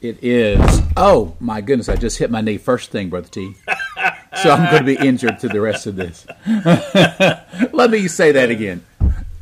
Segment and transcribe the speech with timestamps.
[0.00, 0.80] It is.
[0.96, 1.90] Oh my goodness!
[1.90, 2.56] I just hit my knee.
[2.56, 3.54] First thing, brother T.
[4.42, 6.26] so I'm going to be injured to the rest of this.
[7.72, 8.82] Let me say that again.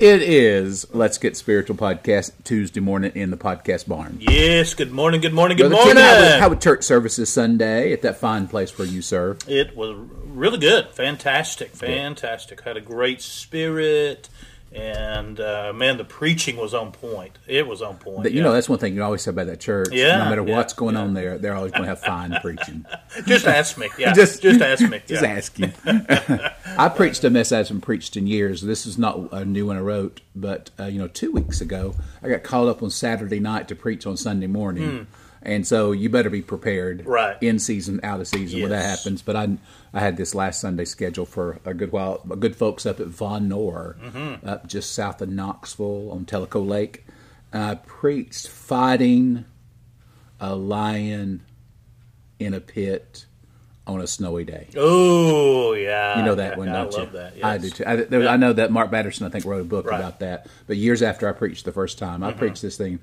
[0.01, 4.19] It is Let's Get Spiritual podcast Tuesday morning in the podcast barn.
[4.21, 4.75] Yes.
[4.75, 5.21] Good morning.
[5.21, 5.57] Good morning.
[5.57, 6.03] Good Brother morning.
[6.03, 9.39] how, was, how was church services Sunday at that fine place where you serve?
[9.49, 9.97] it was
[10.27, 10.89] really good.
[10.91, 11.71] Fantastic.
[11.71, 12.61] Fantastic.
[12.63, 14.29] Had a great spirit.
[14.73, 17.39] And uh, man, the preaching was on point.
[17.47, 18.25] It was on point.
[18.25, 18.45] That, you yeah.
[18.45, 19.89] know, that's one thing you always say about that church.
[19.93, 22.85] Yeah, no matter yeah, what's going on there, they're always going to have fine preaching.
[23.27, 23.89] just ask me.
[23.99, 24.13] Yeah.
[24.19, 25.01] Just- just, ask me.
[25.07, 25.73] Just ask you.
[26.77, 28.63] I preached a message I haven't preached in years.
[28.63, 31.95] This is not a new one I wrote, but uh, you know, two weeks ago,
[32.23, 35.07] I got called up on Saturday night to preach on Sunday morning,
[35.43, 37.07] and so you better be prepared.
[37.07, 37.37] Right.
[37.43, 39.23] In season, out of season, when that happens.
[39.23, 39.57] But I,
[39.95, 42.19] I had this last Sunday scheduled for a good while.
[42.19, 44.49] Good folks up at Vonore, Mm-hmm.
[44.49, 47.07] up just south of Knoxville on Tellico Lake.
[47.53, 49.45] I preached fighting
[50.41, 51.43] a lion
[52.39, 53.27] in a pit
[53.87, 54.69] on a snowy day.
[54.77, 56.19] Oh yeah.
[56.19, 56.99] You know that yeah, one, I don't you?
[56.99, 57.35] love that.
[57.43, 57.85] I do too.
[57.87, 59.99] I, there, I know that Mark Batterson, I think, wrote a book Right.
[59.99, 60.47] about that.
[60.67, 62.25] But years after I preached the first time, Mm-hmm.
[62.25, 62.99] I preached this thing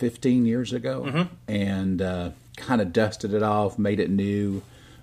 [0.00, 4.62] 15 years ago and uh, kind of dusted it off, made it new,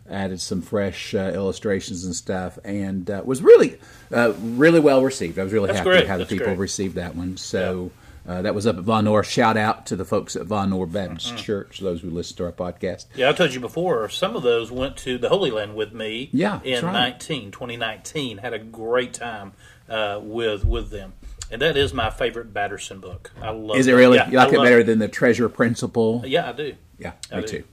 [0.10, 3.80] added some fresh uh, illustrations and stuff, and uh, was really,
[4.12, 5.38] uh, really well received.
[5.40, 6.08] I was really That's happy great.
[6.08, 6.58] how the That's people great.
[6.58, 7.38] received that one.
[7.38, 7.92] So.
[8.30, 9.24] Uh, that was up at Vonore.
[9.24, 11.38] Shout out to the folks at Vonore Baptist Mm-hmm.
[11.38, 13.06] Church, those who listen to our podcast.
[13.16, 16.30] Yeah, I told you before, some of those went to the Holy Land with me
[16.34, 16.92] Yeah, in right.
[16.92, 18.40] 19, 2019.
[18.40, 19.54] Had a great time
[19.88, 21.14] uh, with with them.
[21.50, 23.32] And that is my favorite Batterson book.
[23.42, 24.18] I love Is it really?
[24.18, 26.24] Yeah, you like I it better than the Treasure Principle?
[26.26, 26.76] Yeah, I do.
[27.00, 27.48] Yeah, I me do.
[27.48, 27.64] too.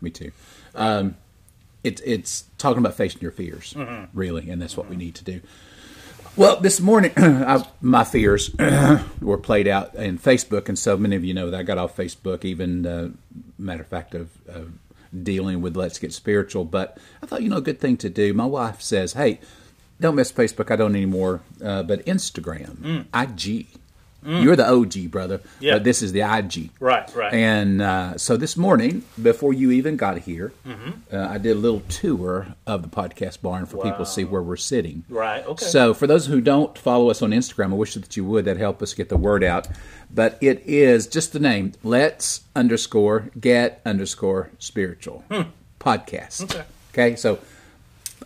[0.00, 0.32] Me too.
[0.74, 1.16] Um,
[1.82, 3.74] it's it's talking about facing your fears,
[4.12, 5.40] really, and that's what we need to do.
[6.36, 8.54] Well, this morning, I, my fears
[9.20, 11.96] were played out in Facebook, and so many of you know that I got off
[11.96, 12.44] Facebook.
[12.44, 13.08] Even uh,
[13.58, 14.60] matter of fact of uh,
[15.22, 18.34] dealing with Let's Get Spiritual, but I thought you know a good thing to do.
[18.34, 19.40] My wife says, "Hey,
[20.00, 20.70] don't miss Facebook.
[20.70, 23.66] I don't anymore, uh, but Instagram, IG."
[24.28, 25.40] You're the OG, brother.
[25.60, 25.74] Yeah.
[25.74, 26.70] But this is the IG.
[26.80, 27.32] Right, right.
[27.32, 31.14] And uh, so this morning, before you even got here, Mm-hmm.
[31.14, 34.42] uh, I did a little tour of the podcast barn for people to see where
[34.42, 35.04] we're sitting.
[35.08, 35.64] Right, okay.
[35.66, 38.46] So for those who don't follow us on Instagram, I wish that you would.
[38.46, 39.68] That'd help us get the word out.
[40.12, 41.74] But it is just the name.
[41.84, 45.22] Let's underscore get underscore spiritual
[45.78, 46.38] podcast.
[46.38, 46.44] Hmm.
[46.58, 46.64] Okay.
[46.92, 47.16] Okay.
[47.16, 47.38] So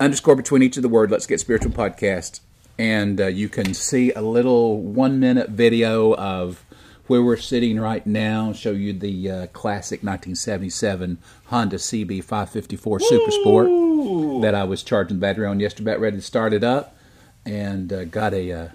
[0.00, 1.10] underscore between each of the word.
[1.10, 2.40] Let's get spiritual podcast,
[2.78, 6.64] and uh, you can see a little one minute video of
[7.06, 8.52] where we're sitting right now.
[8.52, 15.18] Show you the uh, classic 1977 Honda CB 554 Super Sport that I was charging
[15.18, 16.96] the battery on yesterday, about ready to start it up,
[17.44, 18.68] and uh, got a uh,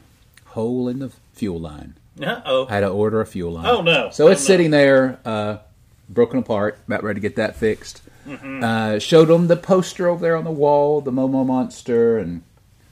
[0.47, 1.95] hole in the fuel line.
[2.21, 2.67] Uh oh.
[2.69, 3.65] I had to order a fuel line.
[3.65, 4.09] Oh, no.
[4.11, 4.47] So Oh, it's no.
[4.47, 5.57] sitting there, uh,
[6.09, 8.01] broken apart, about ready to get that fixed.
[8.27, 8.63] Mm-hmm.
[8.63, 12.41] Uh, showed them the poster over there on the wall, the Momo Monster, and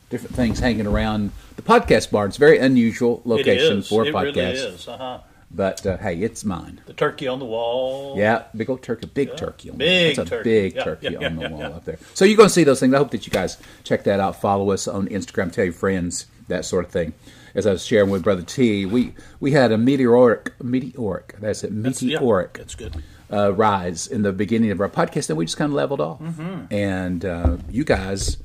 [0.09, 2.27] different things hanging around the podcast barn.
[2.27, 4.87] It's a very unusual location for a it podcast, really is.
[4.87, 5.19] Uh-huh.
[5.49, 6.81] but uh, hey, it's mine.
[6.85, 8.15] The turkey on the wall.
[8.15, 9.71] Yeah, big old turkey, big turkey.
[9.71, 10.25] On big the wall.
[10.25, 10.49] That's a turkey.
[10.49, 11.67] big Yeah, turkey yeah, on the yeah, wall yeah.
[11.69, 11.97] up there.
[12.13, 12.93] So you're going to see those things.
[12.93, 14.39] I hope that you guys check that out.
[14.39, 15.51] Follow us on Instagram.
[15.51, 17.13] Tell your friends that sort of thing.
[17.55, 21.35] As I was sharing with Brother T, we we had a meteoric, meteoric.
[21.39, 23.03] That's it, That's- yeah, meteoric That's good.
[23.31, 26.19] uh, rise in the beginning of our podcast, and we just kind of leveled off.
[26.19, 26.73] Mm-hmm.
[26.73, 28.37] And uh, you guys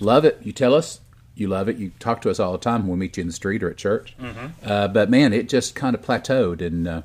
[0.00, 0.38] love it.
[0.42, 1.00] You tell us
[1.34, 1.76] you love it.
[1.78, 3.70] You talk to us all the time when we meet you in the street or
[3.70, 4.14] at church.
[4.20, 4.46] Mm-hmm.
[4.64, 6.60] Uh, but man, it just kind of plateaued.
[6.60, 7.02] And uh,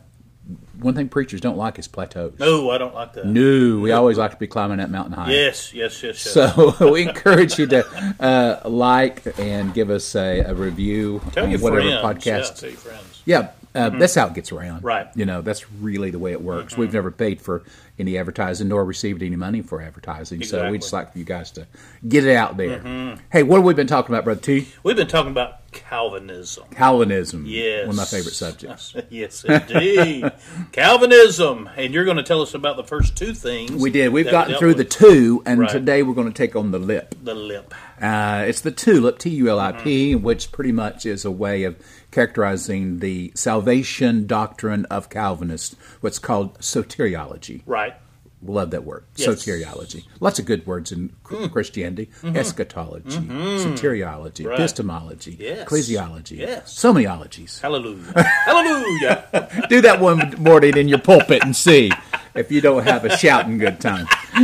[0.79, 2.33] one thing preachers don't like is plateaus.
[2.39, 3.25] No, I don't like that.
[3.25, 5.31] No, we always like to be climbing that mountain high.
[5.31, 6.33] Yes, yes, yes, yes.
[6.33, 7.85] So we encourage you to
[8.19, 12.23] uh, like and give us a, a review tell on whatever friends.
[12.23, 12.25] podcast.
[12.25, 13.21] Yeah, tell your friends.
[13.25, 14.77] Yeah, uh, that's how it gets around.
[14.77, 14.87] Mm-hmm.
[14.87, 15.09] Right.
[15.09, 15.19] Mm-hmm.
[15.19, 16.77] You know, that's really the way it works.
[16.77, 17.63] We've never paid for
[17.99, 20.43] any advertising nor received any money for advertising.
[20.43, 20.77] So we Exactly.
[20.77, 20.81] Mm-hmm.
[20.81, 21.67] just like for you guys to
[22.07, 23.17] get it out there.
[23.31, 24.67] Hey, what have we been talking about, Brother T?
[24.83, 26.65] We've been talking about Calvinism.
[26.71, 27.45] Calvinism.
[27.45, 27.81] Yes.
[27.87, 28.95] One of my favorite subjects.
[29.09, 30.31] yes, indeed.
[30.71, 31.69] Calvinism.
[31.75, 33.71] And you're going to tell us about the first two things.
[33.71, 34.13] We did.
[34.13, 35.69] We've gotten dealt through the two, and Right.
[35.69, 37.15] today we're going to take on the lip.
[37.23, 37.73] The lip.
[38.01, 40.23] Uh, it's the tulip, T U L I P, Mm-hmm.
[40.23, 41.75] which pretty much is a way of
[42.17, 47.61] characterizing the salvation doctrine of Calvinists, what's called soteriology.
[47.67, 47.93] Right.
[48.41, 49.27] Love that word, Yes.
[49.27, 49.33] Mm.
[49.33, 50.03] soteriology.
[50.19, 54.47] Lots of good words in Chr- Christianity: eschatology, soteriology, Mm-hmm.
[54.47, 54.59] Right.
[54.59, 55.67] epistemology, Yes.
[55.67, 56.37] ecclesiology.
[56.39, 56.73] Yes.
[56.73, 57.59] So many ologies.
[57.59, 58.23] Hallelujah.
[58.45, 59.65] Hallelujah.
[59.69, 61.91] Do that one morning in your pulpit and see
[62.37, 64.07] if you don't have a shouting good time.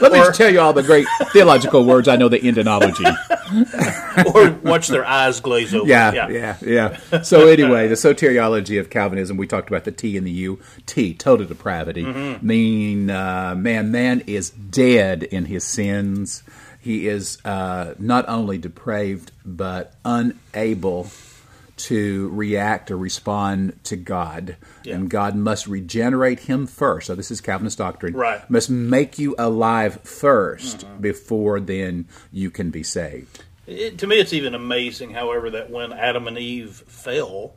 [0.00, 3.04] Let me just tell you all the great theological words I know the endonology.
[4.34, 5.86] or watch their eyes glaze over.
[5.88, 7.22] Yeah, yeah, yeah.
[7.22, 10.60] So anyway, the soteriology of Calvinism, we talked about the T and the U.
[10.86, 12.46] T, total depravity, Mm-hmm.
[12.46, 16.42] meaning uh, man, man is dead in his sins.
[16.80, 21.04] He is uh, not only depraved but unable
[21.76, 24.94] to react or respond to God, Yeah.
[24.94, 27.06] and God must regenerate him first.
[27.08, 28.14] So this is Calvinist doctrine.
[28.14, 28.40] Right.
[28.40, 28.52] Mm-hmm.
[28.52, 33.44] Must make you alive 1st before then you can be saved.
[33.66, 37.54] It, to me, it's even amazing, however, that when Adam and Eve fell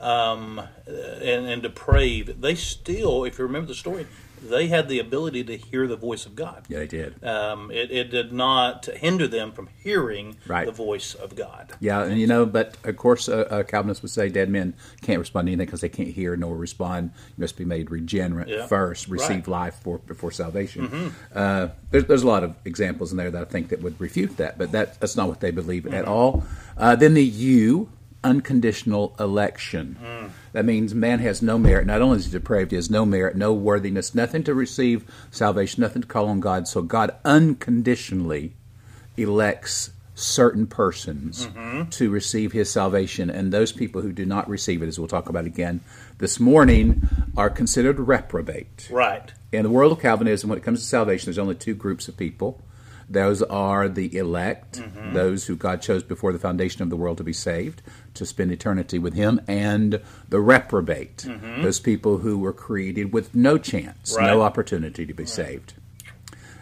[0.00, 4.06] um, and, and depraved, they still, if you remember the story,
[4.42, 6.66] they had the ability to hear the voice of God.
[6.68, 7.24] Yeah, they did.
[7.24, 10.66] Um, it, it did not hinder them from hearing Right.
[10.66, 11.72] the voice of God.
[11.80, 15.18] Yeah, and you know, but of course, uh, uh, Calvinists would say dead men can't
[15.18, 17.12] respond to anything because they can't hear nor respond.
[17.38, 19.42] You must be made regenerate Yeah, first, receive right.
[19.44, 19.50] Mm-hmm.
[19.50, 21.14] life for, before salvation.
[21.34, 24.36] Uh, there's, there's a lot of examples in there that I think that would refute
[24.36, 25.94] that, but that, that's not what they believe Mm-hmm.
[25.94, 26.44] at all.
[26.76, 27.88] Uh, then the U,
[28.24, 29.96] unconditional election.
[30.02, 30.30] Mm.
[30.52, 31.86] That means man has no merit.
[31.86, 35.82] Not only is he depraved, he has no merit, no worthiness, nothing to receive salvation,
[35.82, 36.66] nothing to call on God.
[36.66, 38.54] So God unconditionally
[39.16, 41.90] elects certain persons Mm-hmm.
[41.90, 45.28] to receive his salvation, and those people who do not receive it, as we'll talk
[45.28, 45.80] about again
[46.18, 48.88] this morning, are considered reprobate.
[48.90, 49.32] Right.
[49.50, 52.16] In the world of Calvinism, when it comes to salvation, there's only two groups of
[52.16, 52.60] people.
[53.08, 57.24] Those are the elect, those who God chose before the foundation of the world to
[57.24, 57.82] be saved,
[58.14, 61.26] to spend eternity with Him, and the reprobate,
[61.60, 64.26] those people who were created with no chance, Right.
[64.26, 65.74] no opportunity to be saved.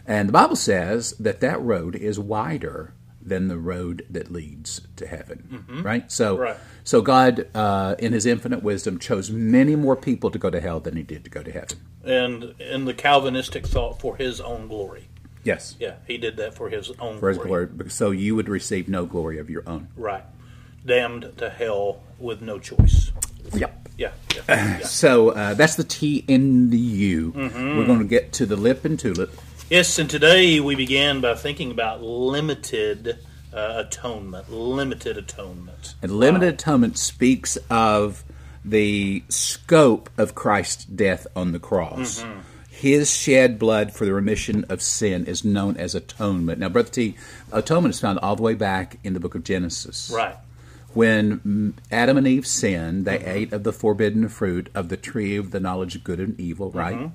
[0.07, 2.93] And the Bible says that that road is wider
[3.25, 6.11] than the road that leads to heaven, right?
[6.11, 6.57] So, Right.
[6.83, 10.81] so God, uh, in His infinite wisdom, chose many more people to go to hell
[10.81, 11.79] than He did to go to heaven.
[12.05, 15.07] And in the Calvinistic thought, for his own glory.
[15.45, 15.77] Yes.
[15.79, 17.67] Yeah, he did that for his own for his glory.
[17.67, 19.89] glory, so you would receive no glory of your own.
[19.97, 20.25] Right.
[20.85, 23.13] Damned to hell with no choice.
[23.55, 23.89] Yep.
[23.99, 24.13] Yeah.
[24.35, 24.79] yeah, yeah.
[24.81, 27.33] So uh, that's the T in the U.
[27.33, 27.77] Mm-hmm.
[27.77, 29.39] We're going to get to the lip and tulip.
[29.69, 33.19] Yes, and today we began by thinking about limited
[33.53, 34.51] uh, atonement.
[34.51, 35.95] Limited atonement.
[36.03, 38.25] And limited atonement speaks of
[38.65, 42.23] the scope of Christ's death on the cross.
[42.23, 42.41] Mm-hmm.
[42.83, 46.59] His shed blood for the remission of sin is known as atonement.
[46.59, 47.15] Now, Brother T,
[47.53, 50.11] atonement is found all the way back in the book of Genesis.
[50.13, 50.35] Right.
[50.93, 55.53] When Adam and Eve sinned, they ate of the forbidden fruit of the tree of
[55.53, 57.13] the knowledge of good and evil, right?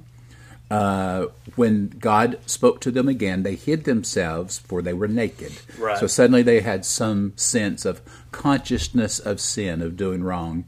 [0.71, 1.25] Uh,
[1.57, 5.51] when God spoke to them again, they hid themselves, for they were naked.
[5.77, 5.97] Right.
[5.97, 10.63] So suddenly they had some sense of consciousness of sin, of doing wrong,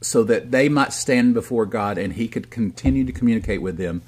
[0.00, 4.00] so that they might stand before God and He could continue to communicate with them.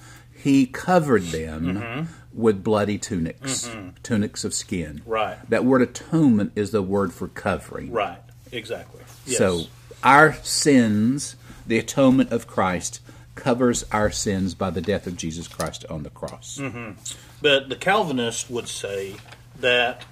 [0.45, 2.13] He covered them Mm-hmm.
[2.35, 3.71] with bloody tunics,
[4.03, 5.01] tunics of skin.
[5.07, 5.39] Right.
[5.49, 7.91] That word atonement is the word for covering.
[7.91, 8.21] Right.
[8.53, 9.01] Exactly.
[9.25, 9.39] Yes.
[9.39, 9.63] So
[10.03, 11.37] our sins,
[11.67, 13.01] the atonement of Christ,
[13.37, 16.59] covers our sins by the death of Jesus Christ on the cross.
[16.61, 16.93] Mm-hmm.
[17.41, 19.17] But the Calvinist would say
[19.61, 20.05] that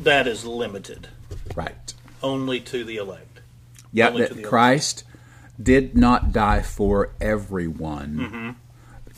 [0.00, 1.08] that is limited
[1.54, 1.94] Right.
[2.22, 3.40] only to the elect.
[3.92, 4.48] Yeah, Only to the that elect.
[4.50, 5.04] Christ
[5.62, 8.56] did not die for everyone.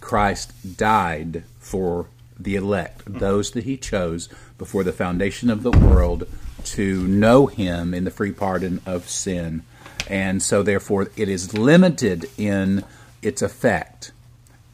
[0.00, 2.06] Christ died for
[2.38, 4.28] the elect, those that he chose
[4.58, 6.28] before the foundation of the world
[6.64, 9.62] to know him in the free pardon of sin.
[10.08, 12.84] And so therefore it is limited in
[13.22, 14.12] its effect.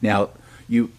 [0.02, 0.30] Now,
[0.68, 0.90] you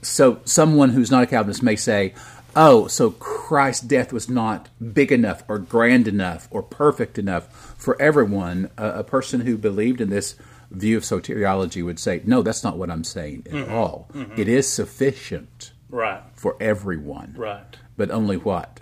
[0.00, 2.14] so someone who's not a Calvinist may say,
[2.56, 8.00] "Oh, so Christ's death was not big enough or grand enough or perfect enough for
[8.00, 10.34] everyone." A person who believed in this
[10.72, 13.72] view of soteriology would say, "No, that's not what I'm saying at mm-hmm.
[13.72, 14.08] all.
[14.12, 14.40] Mm-hmm.
[14.40, 16.22] It is sufficient Right.
[16.34, 17.76] for everyone, Right.
[17.96, 18.80] but only what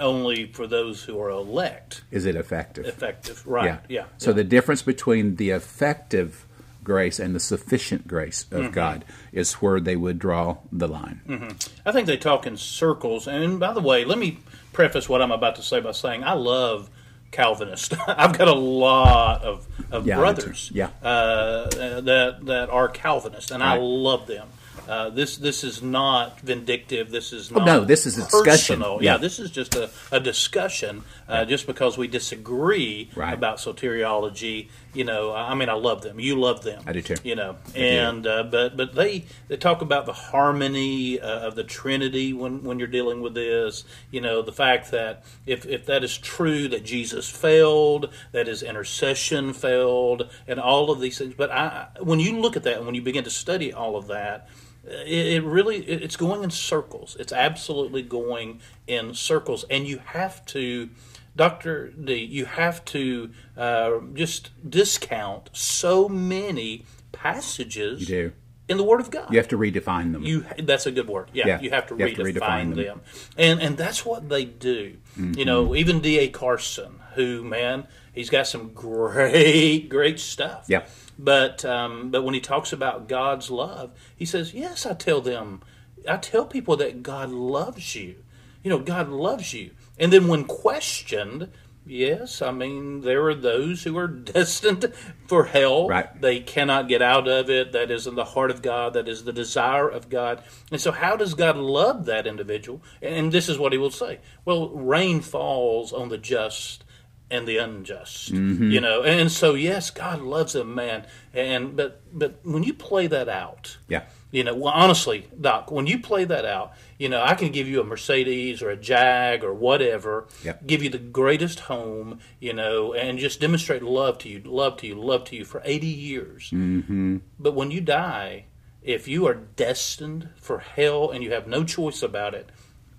[0.00, 3.46] Only for those who are elect is it effective?" effective.
[3.46, 3.80] Right.
[3.88, 4.04] Yeah.
[4.18, 4.36] So yeah.
[4.36, 6.46] the difference between the effective
[6.82, 8.72] grace and the sufficient grace of Mm-hmm.
[8.72, 11.20] God is where they would draw the line.
[11.26, 11.88] Mm-hmm.
[11.88, 13.26] I think they talk in circles.
[13.26, 14.38] And by the way, let me
[14.72, 16.90] preface what I'm about to say by saying I love
[17.34, 17.94] Calvinist.
[18.08, 20.42] I've got a lot of, of Yeah, I do too.
[20.42, 20.88] brothers Yeah.
[21.02, 21.68] uh,
[22.00, 24.48] that that are Calvinist, and I love them.
[24.88, 27.10] Uh, this this is not vindictive.
[27.10, 28.80] This is Oh, no, this is a discussion.
[28.80, 28.98] Yeah.
[29.00, 31.02] Yeah, this is just a, a discussion.
[31.26, 33.32] Uh, Just because we disagree Right.
[33.32, 36.20] about soteriology, you know, I mean, I love them.
[36.20, 36.82] You love them.
[36.86, 37.16] I do too.
[37.24, 41.64] You know, and uh, but but they they talk about the harmony uh, of the
[41.64, 43.84] Trinity when when you're dealing with this.
[44.10, 48.62] You know, the fact that if if that is true, that Jesus failed, that his
[48.62, 51.34] intercession failed, and all of these things.
[51.36, 54.06] But I when you look at that and when you begin to study all of
[54.06, 54.48] that.
[54.86, 57.16] it, it really it, it's going in circles.
[57.18, 60.90] It's absolutely going in circles, and you have to.
[61.36, 61.88] Dr.
[61.90, 68.32] D, you have to uh, just discount so many passages You do.
[68.68, 69.32] in the Word of God.
[69.32, 70.22] You have to redefine them.
[70.22, 71.30] You that's a good word.
[71.32, 72.84] Yeah, Yeah, you have to you have to redefine, redefine them.
[72.84, 73.00] them.
[73.36, 74.96] and and that's what they do.
[75.18, 75.38] Mm-hmm.
[75.38, 76.18] You know, even D.
[76.18, 76.28] A.
[76.28, 80.66] Carson, who man, he's got some great great stuff.
[80.68, 80.84] Yeah.
[81.18, 85.62] But um, but when he talks about God's love, he says, "Yes, I tell them,
[86.08, 88.16] I tell people that God loves you.
[88.62, 91.50] You know, God loves you." And then when questioned,
[91.86, 94.92] yes, I mean there are those who are destined
[95.26, 95.88] for hell.
[95.88, 96.20] Right.
[96.20, 97.72] They cannot get out of it.
[97.72, 98.94] That is in the heart of God.
[98.94, 100.42] That is the desire of God.
[100.70, 102.82] And so, how does God love that individual?
[103.00, 106.84] And this is what He will say: Well, rain falls on the just
[107.30, 108.32] and the unjust.
[108.32, 108.70] Mm-hmm.
[108.70, 111.06] You know, and so yes, God loves a man.
[111.32, 114.04] And but but when you play that out, yeah.
[114.34, 117.68] You know, well, honestly, Doc, when you play that out, you know, I can give
[117.68, 120.66] you a Mercedes or a Jag or whatever, Yep.
[120.66, 124.88] give you the greatest home, you know, and just demonstrate love to you, love to
[124.88, 126.50] you, love to you for 80 years.
[126.50, 127.18] Mm-hmm.
[127.38, 128.46] But when you die,
[128.82, 132.50] if you are destined for hell and you have no choice about it,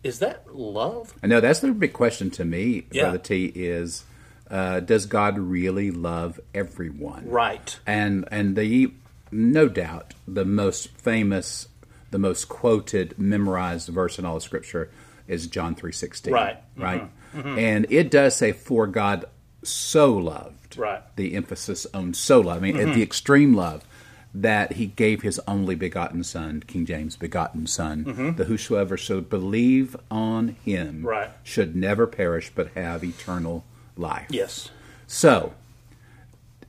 [0.03, 1.13] is that love?
[1.21, 3.03] I know that's the big question to me, Yeah.
[3.03, 4.05] Brother T, is
[4.49, 7.27] uh, does God really love everyone?
[7.27, 7.77] Right.
[7.85, 8.93] And and the
[9.31, 11.67] no doubt the most famous,
[12.11, 14.89] the most quoted, memorized verse in all of Scripture
[15.27, 16.33] is John three sixteen.
[16.33, 16.57] Right.
[16.77, 17.09] Right.
[17.33, 19.25] And it does say, "For God
[19.63, 21.01] so loved." Right.
[21.15, 22.57] The emphasis on so love.
[22.57, 22.93] I mean, Mm-hmm.
[22.93, 23.83] the extreme love.
[24.37, 29.95] That he gave his only begotten Son, King James begotten Son, that whosoever should believe
[30.11, 31.07] on him Mm-hmm.
[31.07, 31.29] Right.
[31.41, 33.63] should never perish but have eternal
[33.95, 34.27] life.
[34.29, 34.71] Yes.
[35.07, 35.53] So,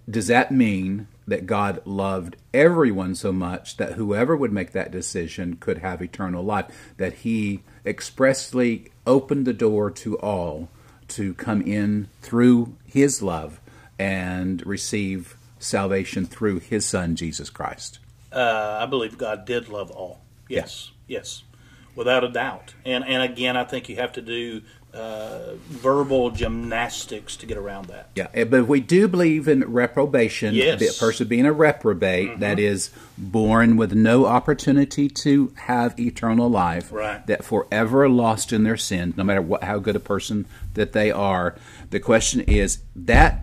[0.08, 5.56] does that mean that God loved everyone so much that whoever would make that decision
[5.56, 6.66] could have eternal life?
[6.97, 10.68] That He expressly opened the door to all
[11.09, 13.61] to come in through His love
[13.99, 17.99] and receive salvation through His Son, Jesus Christ?
[18.33, 20.21] Uh, I believe God did love all.
[20.49, 21.42] Yes, yes,
[21.95, 22.75] without a doubt.
[22.85, 24.62] And and again, I think you have to do
[24.96, 28.10] uh, verbal gymnastics to get around that.
[28.14, 30.54] Yeah, eh, but we do believe in reprobation.
[30.54, 30.80] Yes.
[30.80, 36.90] The person being a reprobate, that is born with no opportunity to have eternal life.
[36.90, 37.26] Right.
[37.26, 41.10] That forever lost in their sin, no matter what, how good a person that they
[41.10, 41.54] are.
[41.90, 43.40] The question is that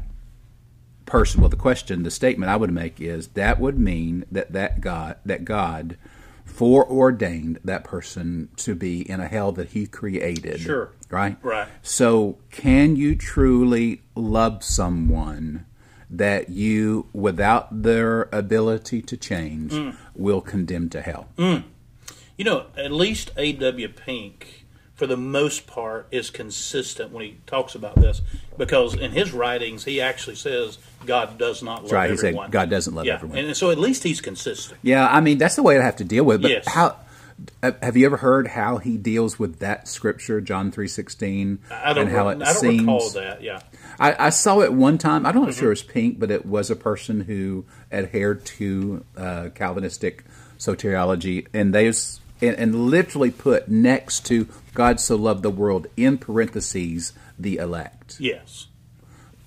[1.06, 1.42] person.
[1.42, 5.18] Well, the question, the statement I would make is that would mean that that God,
[5.26, 5.98] that God,
[6.46, 10.60] foreordained that person to be in a hell that He created.
[10.60, 10.90] Sure.
[11.14, 11.38] Right.
[11.44, 11.68] Right.
[11.84, 15.66] So, can you truly love someone
[16.10, 19.96] that you, without their ability to change, Mm.
[20.16, 21.28] will condemn to hell?
[21.38, 23.90] You know, at least A.W.
[23.90, 24.66] Pink,
[24.96, 28.22] for the most part, is consistent when he talks about this
[28.58, 32.02] because in his writings he actually says God does not love everyone.
[32.02, 32.12] right.
[32.12, 32.52] He said.
[32.52, 33.38] God doesn't love yeah, everyone.
[33.40, 34.80] and so at least he's consistent.
[34.84, 36.38] Yeah, I mean that's the way I have to deal with.
[36.40, 36.42] it.
[36.44, 36.68] But Yes.
[36.68, 36.96] how?
[37.62, 42.08] Have you ever heard how he deals with that scripture, John three sixteen, I don't.
[42.08, 42.80] and how it I don't seems?
[42.82, 43.42] recall that.
[43.42, 43.62] Yeah.
[44.00, 45.26] I, I saw it one time.
[45.26, 45.60] I'm not Mm-hmm.
[45.60, 50.24] sure it was Pink, but it was a person who adhered to uh, Calvinistic
[50.58, 56.18] soteriology, and they and, and literally put next to God so loved the world in
[56.18, 58.18] parentheses the elect.
[58.20, 58.68] Yes.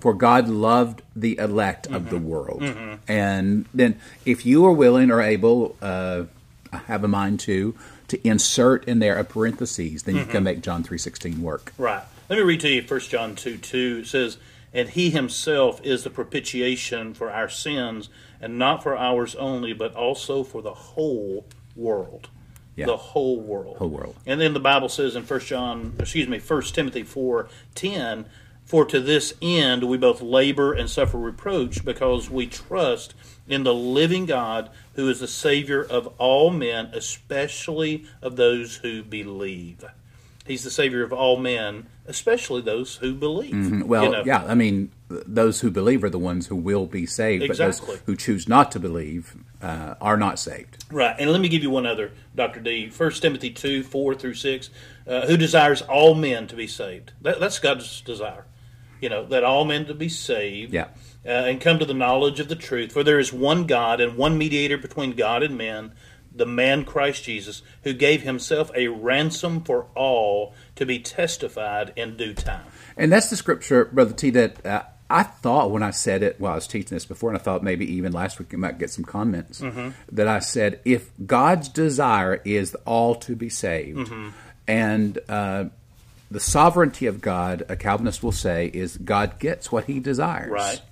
[0.00, 2.08] For God loved the elect of Mm-hmm.
[2.10, 2.62] the world,
[3.08, 6.24] and then if you are willing or able, uh,
[6.72, 7.74] have a mind to
[8.08, 10.30] to insert in there a parentheses, then you Mm-hmm.
[10.30, 11.72] can make John three sixteen work.
[11.78, 12.02] Right.
[12.28, 13.98] Let me read to you 1 John 2 2.
[14.02, 14.38] It says,
[14.74, 18.08] And he himself is the propitiation for our sins,
[18.40, 21.46] and not for ours only, but also for the whole
[21.76, 22.28] world.
[22.74, 22.86] Yeah.
[22.86, 23.76] The whole world.
[23.76, 24.16] Whole world.
[24.26, 28.26] And then the Bible says in 1 John, excuse me, 1 Timothy four ten,
[28.66, 33.14] For to this end we both labor and suffer reproach, because we trust
[33.48, 39.02] in the living God, who is the Savior of all men, especially of those who
[39.04, 39.84] believe.
[40.44, 43.54] He's the Savior of all men, especially those who believe.
[43.54, 43.88] Mm-hmm.
[43.88, 44.22] Well, You know?
[44.24, 47.96] yeah, I mean, those who believe are the ones who will be saved, but Exactly.
[47.96, 50.84] those who choose not to believe uh, are not saved.
[50.90, 52.88] Right, and let me give you one other, Doctor D.
[52.90, 54.70] First Timothy two four through six,
[55.06, 57.12] uh, who desires all men to be saved.
[57.22, 58.44] That, that's God's desire,
[59.00, 60.72] you know, that all men to be saved.
[60.72, 60.88] Yeah.
[61.24, 62.92] Uh, and come to the knowledge of the truth.
[62.92, 65.90] For there is one God and one mediator between God and men,
[66.32, 72.16] the man Christ Jesus, who gave himself a ransom for all to be testified in
[72.16, 72.66] due time.
[72.96, 76.52] And that's the scripture, Brother T, that uh, I thought when I said it while
[76.52, 78.90] I was teaching this before, and I thought maybe even last week you might get
[78.90, 79.62] some comments,
[80.12, 84.10] that I said if God's desire is all to be saved,
[84.68, 85.66] and uh,
[86.30, 90.50] the sovereignty of God, a Calvinist will say, is God gets what he desires.
[90.50, 90.82] Right.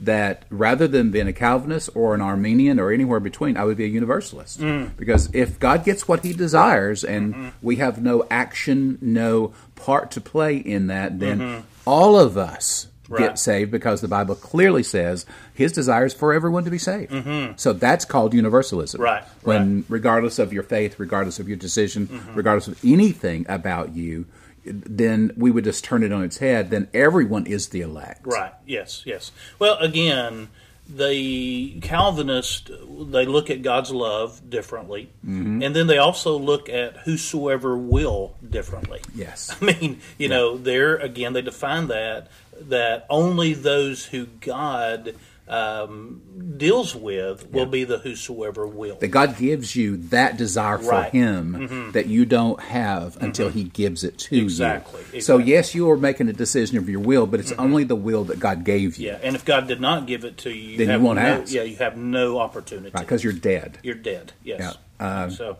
[0.00, 3.84] That rather than being a Calvinist or an Arminian or anywhere between, I would be
[3.84, 4.60] a Universalist.
[4.60, 4.96] Mm.
[4.96, 7.48] Because if God gets what he desires and Mm-hmm.
[7.62, 11.60] we have no action, no part to play in that, then Mm-hmm.
[11.86, 13.18] all of us Right.
[13.20, 17.12] get saved because the Bible clearly says his desire is for everyone to be saved.
[17.60, 18.98] So that's called universalism.
[18.98, 19.02] Mm-hmm.
[19.04, 24.24] Right, When regardless of your faith, regardless of your decision, regardless of anything about you,
[24.64, 26.70] then we would just turn it on its head.
[26.70, 28.26] Then everyone is the elect.
[28.26, 28.52] Right.
[28.66, 29.02] Yes.
[29.04, 29.30] Yes.
[29.58, 30.48] Well, again,
[30.88, 32.70] the Calvinists
[33.10, 35.62] they look at God's love differently, Mm-hmm.
[35.62, 39.00] and then they also look at whosoever will differently.
[39.14, 39.54] Yes.
[39.62, 42.28] I mean, you know, there again they define that
[42.60, 45.14] that only those who God
[45.46, 46.22] um,
[46.56, 47.70] deals with will Yeah.
[47.70, 48.96] be the whosoever will.
[48.96, 51.12] That God gives you that desire for Right.
[51.12, 51.90] Him mm-hmm.
[51.90, 53.58] that you don't have until mm-hmm.
[53.58, 55.00] He gives it to Exactly, you.
[55.00, 55.20] Exactly.
[55.20, 57.60] So yes, you are making a decision of your will, but it's mm-hmm.
[57.60, 59.08] only the will that God gave you.
[59.08, 61.16] yeah, and if God did not give it to you, you Then you have won't
[61.18, 61.52] no, ask.
[61.52, 62.90] Yeah, you have no opportunity.
[62.98, 63.78] Because you're dead.
[63.82, 64.32] You're dead.
[64.42, 64.76] Yes.
[64.98, 65.58] Yeah, uh, so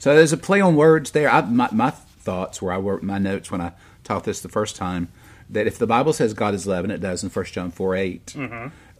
[0.00, 1.30] So there's a play on words there.
[1.30, 3.72] I, my, my thoughts, where I wrote my notes when I
[4.02, 5.08] taught this the first time,
[5.48, 7.96] that if the Bible says God is love, and it does in 1 John 4
[7.96, 8.36] 8,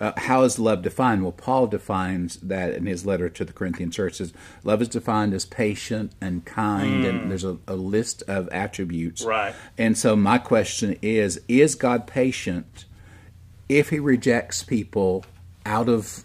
[0.00, 1.23] uh, how is love defined?
[1.23, 4.14] Well, Paul defines that in his letter to the Corinthian church.
[4.14, 4.33] Says
[4.64, 9.23] love is defined as patient and kind, and there's a, a list of attributes.
[9.23, 9.54] Right.
[9.76, 12.87] And so my question is: Is God patient
[13.69, 15.25] if He rejects people
[15.66, 16.25] out of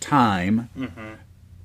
[0.00, 0.68] time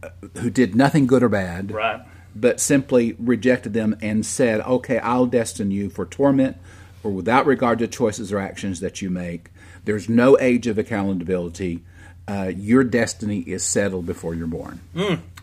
[0.01, 0.09] uh,
[0.39, 1.71] who did nothing good or bad?
[1.71, 2.01] right.
[2.35, 6.57] but simply rejected them and said, Okay, I'll destine you for torment
[7.03, 9.49] or without regard to choices or actions that you make.
[9.85, 11.83] There's no age of accountability.
[12.27, 14.79] Uh, your destiny is settled before you're born.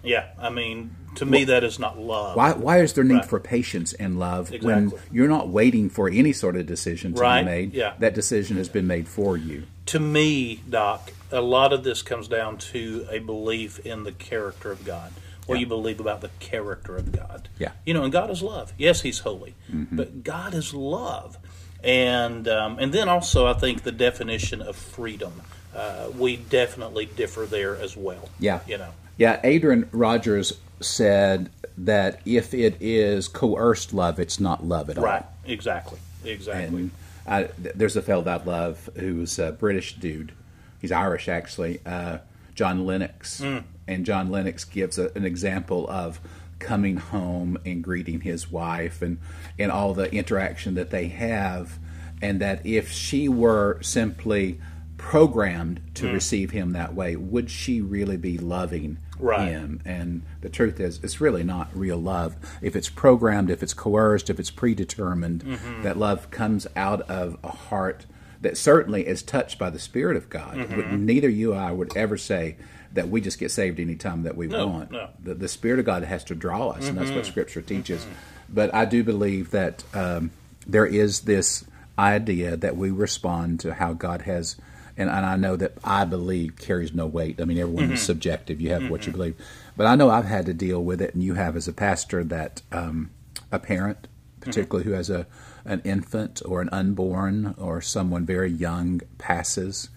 [0.02, 2.36] Yeah, I mean, to me, that is not love.
[2.36, 3.24] Why, why is there need Right.
[3.26, 7.42] for patience and love when you're not waiting for any sort of decision to Right,
[7.42, 7.74] be made?
[7.74, 7.92] yeah.
[7.98, 9.64] That decision has been made for you.
[9.86, 14.72] To me, Doc, a lot of this comes down to a belief in the character
[14.72, 15.12] of God.
[15.44, 15.60] What Yeah.
[15.60, 17.48] you believe about the character of God.
[17.58, 17.68] Yeah.
[17.68, 17.76] Mm-hmm.
[17.84, 18.72] You know, and God is love.
[18.78, 21.36] Yes, He's holy, but God is love.
[21.82, 25.42] And um, and then also, I think the definition of freedom.
[25.74, 28.28] Uh, we definitely differ there as well.
[28.38, 28.60] Yeah.
[28.66, 28.90] You know.
[29.16, 35.04] Yeah, Adrian Rogers said that if it is coerced love, it's not love at all.
[35.04, 35.24] Right.
[35.44, 35.98] Exactly.
[36.24, 36.80] Exactly.
[36.80, 36.90] And
[37.26, 40.32] I, there's a fellow that I love who's a British dude.
[40.80, 41.80] He's Irish, actually.
[41.86, 42.18] Uh,
[42.54, 43.40] John Lennox.
[43.86, 46.20] And John Lennox gives a, an example of
[46.60, 49.18] coming home and greeting his wife and,
[49.58, 51.78] and all the interaction that they have.
[52.22, 54.60] And that if she were simply
[54.96, 56.14] programmed to hmm.
[56.14, 59.48] receive him that way, would she really be loving Right.
[59.48, 59.80] him?
[59.84, 62.36] And the truth is, it's really not real love.
[62.62, 65.82] If it's programmed, if it's coerced, if it's predetermined, mm-hmm.
[65.82, 68.06] that love comes out of a heart
[68.40, 70.56] that certainly is touched by the Spirit of God.
[70.56, 70.74] Mm-hmm.
[70.74, 72.56] But neither you or I would ever say
[72.92, 74.90] that we just get saved anytime that we No, want.
[74.90, 75.10] no.
[75.22, 77.30] The, the Spirit of God has to draw us, and that's what mm-hmm.
[77.30, 77.76] Scripture mm-hmm.
[77.76, 78.06] teaches.
[78.48, 80.30] But I do believe that um,
[80.66, 81.64] there is this
[81.98, 84.56] idea that we respond to how God has.
[84.96, 87.40] And, and I know that I believe carries no weight.
[87.40, 88.06] I mean, everyone is mm-hmm.
[88.06, 88.60] subjective.
[88.60, 89.36] You have what you believe.
[89.76, 92.24] But I know I've had to deal with it, and you have as a pastor
[92.24, 93.10] that um,
[93.52, 94.08] a parent,
[94.40, 95.26] particularly who has a
[95.64, 99.90] an infant or an unborn or someone very young passes,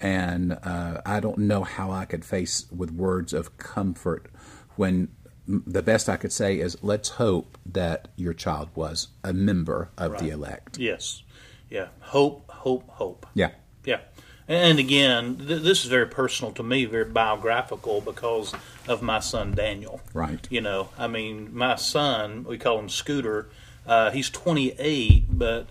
[0.00, 4.30] and uh, I don't know how I could face with words of comfort
[4.76, 5.08] when
[5.48, 10.18] the best I could say is, let's hope that your child was a member of
[10.18, 10.78] the elect.
[10.78, 11.22] Yes.
[11.70, 11.88] Yeah.
[12.00, 12.50] Hope.
[12.50, 12.88] Hope.
[12.90, 13.26] Hope.
[13.34, 13.52] Yeah.
[13.84, 14.00] Yeah.
[14.46, 18.54] And again, th- this is very personal to me, very biographical because
[18.86, 20.00] of my son Daniel.
[20.12, 20.46] Right.
[20.50, 23.48] You know, I mean, my son, we call him Scooter,
[23.88, 25.66] uh, he's 28, but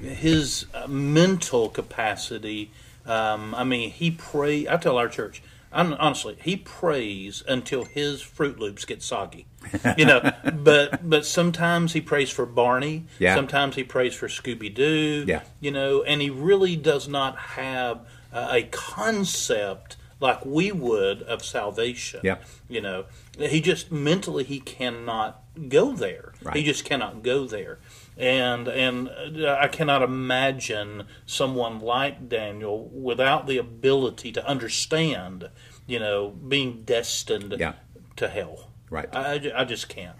[0.00, 2.70] his uh, mental capacity,
[3.06, 4.68] um, I mean, he pray.
[4.68, 9.46] I tell our church, I'm, honestly, he prays until his Fruit Loops get soggy.
[9.96, 13.04] You know, but but sometimes he prays for Barney.
[13.20, 13.36] Yeah.
[13.36, 15.24] Sometimes he prays for Scooby Doo.
[15.26, 15.42] Yeah.
[15.60, 18.00] You know, and he really does not have
[18.32, 22.20] uh, a concept like we would of salvation.
[22.24, 22.38] Yeah.
[22.68, 23.04] You know,
[23.38, 26.31] he just mentally he cannot go there.
[26.44, 26.56] Right.
[26.56, 27.78] He just cannot go there.
[28.18, 35.48] And and uh, I cannot imagine someone like Daniel without the ability to understand,
[35.86, 37.72] you know, being destined Yeah.
[38.16, 38.68] to hell.
[38.90, 39.08] Right.
[39.14, 40.16] I, I just can't.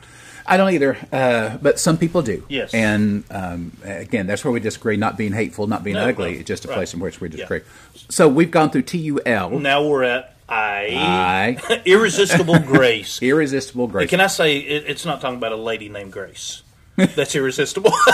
[0.46, 2.44] I don't either, uh, but some people do.
[2.48, 2.72] Yes.
[2.74, 4.96] And um, again, that's where we disagree.
[4.96, 6.32] Not being hateful, not being No, ugly.
[6.32, 6.74] no, It's just a right.
[6.76, 7.36] place in which we Yeah.
[7.36, 7.60] disagree.
[8.08, 9.50] So we've gone through T U L.
[9.50, 11.56] Now we're at I.
[11.68, 11.82] I.
[11.86, 13.20] Irresistible grace.
[13.22, 14.10] Irresistible grace.
[14.10, 16.62] Can I say it, it's not talking about a lady named Grace?
[16.96, 17.90] That's irresistible.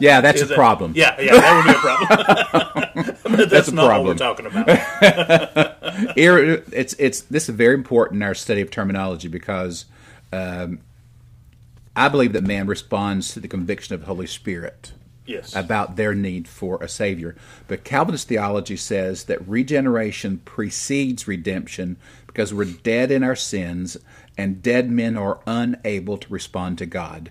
[0.00, 0.92] yeah, that's a that- problem.
[0.94, 3.16] Yeah, yeah, that would be a problem.
[3.36, 4.06] but that's, a not problem.
[4.06, 4.66] what we're talking about.
[6.16, 9.86] It's it's this is very important in our study of terminology because
[10.32, 10.78] um,
[11.96, 14.92] I believe that man responds to the conviction of the Holy Spirit
[15.26, 15.54] Yes.
[15.54, 17.36] about their need for a savior.
[17.68, 23.96] But Calvinist theology says that regeneration precedes redemption because we're dead in our sins
[24.38, 27.30] and dead men are unable to respond to God.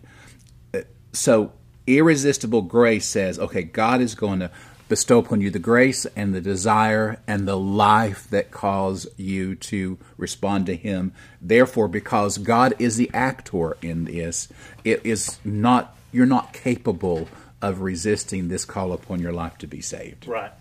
[0.74, 0.82] Uh,
[1.14, 1.54] So
[1.88, 4.52] irresistible grace says, okay, God is going to
[4.88, 9.98] bestow upon you the grace and the desire and the life that cause you to
[10.18, 11.12] respond to him.
[11.42, 14.48] Therefore, because God is the actor in this,
[14.84, 17.28] it is not you're not capable
[17.62, 20.28] of resisting this call upon your life to be saved.
[20.28, 20.52] Right.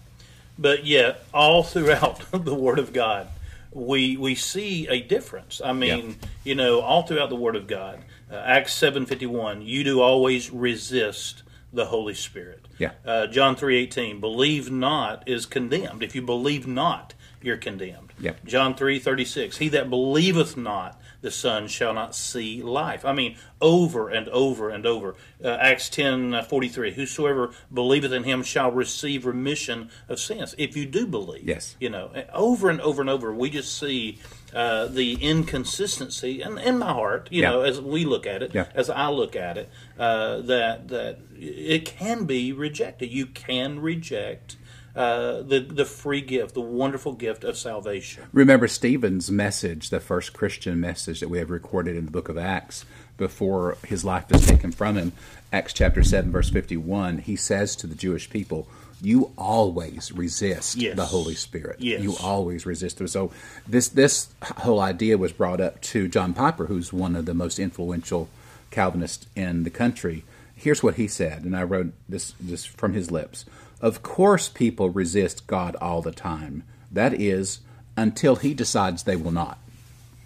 [0.58, 3.28] But yet, all throughout the Word of God,
[3.72, 5.60] we we see a difference.
[5.64, 9.62] I mean, you know, all throughout the Word of God, uh, Acts seven fifty one,
[9.62, 12.66] you do always resist the Holy Spirit.
[12.78, 12.92] Yeah.
[13.04, 16.02] Uh, John three eighteen, believe not is condemned.
[16.02, 18.12] If you believe not, you're condemned.
[18.18, 18.34] Yeah.
[18.44, 23.02] John three thirty six, he that believeth not the Son shall not see life.
[23.02, 25.14] I mean, over and over and over.
[25.42, 30.54] Uh, Acts ten forty three, whosoever believeth in him shall receive remission of sins.
[30.58, 31.76] If you do believe, Yes.
[31.80, 34.18] you know, over and over and over, we just see
[34.54, 37.50] uh, the inconsistency, and in my heart, you Yeah.
[37.52, 38.66] know, as we look at it, Yeah.
[38.74, 43.10] as I look at it, uh, that that it can be rejected.
[43.10, 44.56] You can reject
[44.96, 48.22] uh, the the free gift, the wonderful gift of salvation.
[48.32, 52.38] Remember Stephen's message, the first Christian message that we have recorded in the book of
[52.38, 52.84] Acts
[53.16, 55.12] before his life is taken from him.
[55.52, 58.66] Acts chapter 7, verse 51, he says to the Jewish people,
[59.00, 60.96] You always resist Yes.
[60.96, 61.76] the Holy Spirit.
[61.80, 62.02] Yes.
[62.02, 63.06] You always resist him.
[63.08, 63.30] So
[63.66, 67.58] this this whole idea was brought up to John Piper, who's one of the most
[67.58, 68.28] influential
[68.70, 70.24] Calvinists in the country.
[70.56, 73.44] Here's what he said, and I wrote this this from his lips.
[73.80, 76.62] Of course people resist God all the time.
[76.90, 77.60] That is
[77.96, 79.58] until he decides they will not.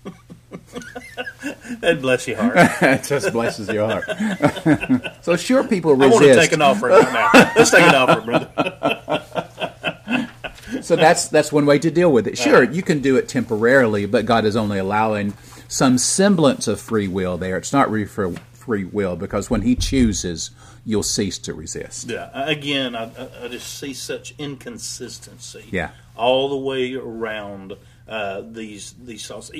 [1.81, 2.57] That bless your heart.
[2.83, 4.05] It just blesses your heart.
[5.23, 6.23] so sure people resist.
[6.23, 7.31] I want to take an right now.
[7.55, 8.51] Let's take an offering, brother.
[10.83, 12.39] so that's that's one way to deal with it.
[12.39, 15.35] Sure, you can do it temporarily, but God is only allowing
[15.69, 17.59] some semblance of free will there.
[17.59, 20.51] It's not really for free will because when He chooses,
[20.88, 22.09] you'll cease to resist.
[22.09, 22.31] Yeah.
[22.33, 23.11] Again, I,
[23.44, 25.66] I- just see such inconsistency.
[25.70, 25.90] Yeah.
[26.16, 27.74] All the way around
[28.09, 29.51] uh, these these thoughts.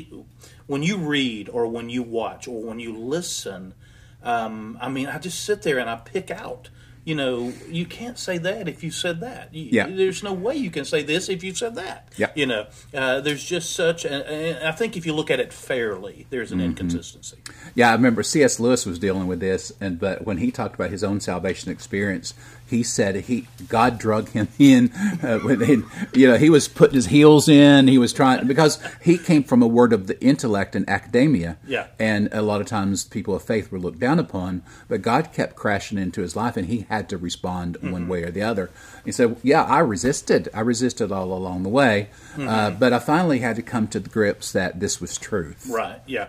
[0.67, 3.75] When you read, or when you watch, or when you listen,
[4.23, 6.71] um, I mean, I just sit there and I pick out.
[7.09, 9.55] You know, you can't say that if you said that.
[9.55, 9.87] You, Yeah.
[9.87, 12.13] There's no way you can say this if you said that.
[12.19, 12.31] Yeah.
[12.35, 14.05] You know, uh, there's just such.
[14.05, 16.61] And and I think if you look at it fairly, there's Mm-hmm.
[16.61, 17.39] an inconsistency.
[17.75, 18.61] Yeah, I remember C.S.
[18.61, 22.35] Lewis was dealing with this, and but when he talked about his own salvation experience,
[22.69, 24.93] he said he God drug him in.
[25.23, 25.83] Uh, when he,
[26.19, 27.89] you know, he was putting his heels in.
[27.89, 31.57] He was trying because he came from a word of the intellect and academia.
[31.67, 31.87] Yeah.
[31.99, 34.63] and a lot of times people of faith were looked down upon.
[34.89, 38.31] But God kept crashing into his life, and he had to respond one way or
[38.31, 38.71] the other.
[39.05, 40.49] He said, "Yeah, I resisted.
[40.53, 44.09] I resisted all along the way, uh, but I finally had to come to the
[44.11, 46.01] grips that this was truth." Right.
[46.07, 46.29] Yeah.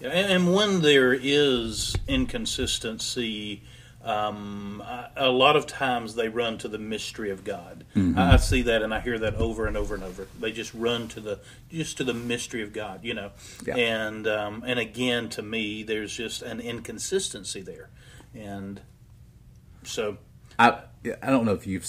[0.00, 0.08] yeah.
[0.10, 3.62] And, and when there is inconsistency,
[4.08, 7.84] um, I- a lot of times they run to the mystery of God.
[7.94, 10.26] I, I see that and I hear that over and over and over.
[10.40, 11.40] They just run to the
[11.70, 13.32] just to the mystery of God, you know.
[13.66, 13.76] Yeah.
[13.76, 17.90] And um, and again, to me, there's just an inconsistency there,
[18.34, 18.80] and
[19.84, 20.18] so
[20.58, 20.78] I
[21.22, 21.86] I don't know if you've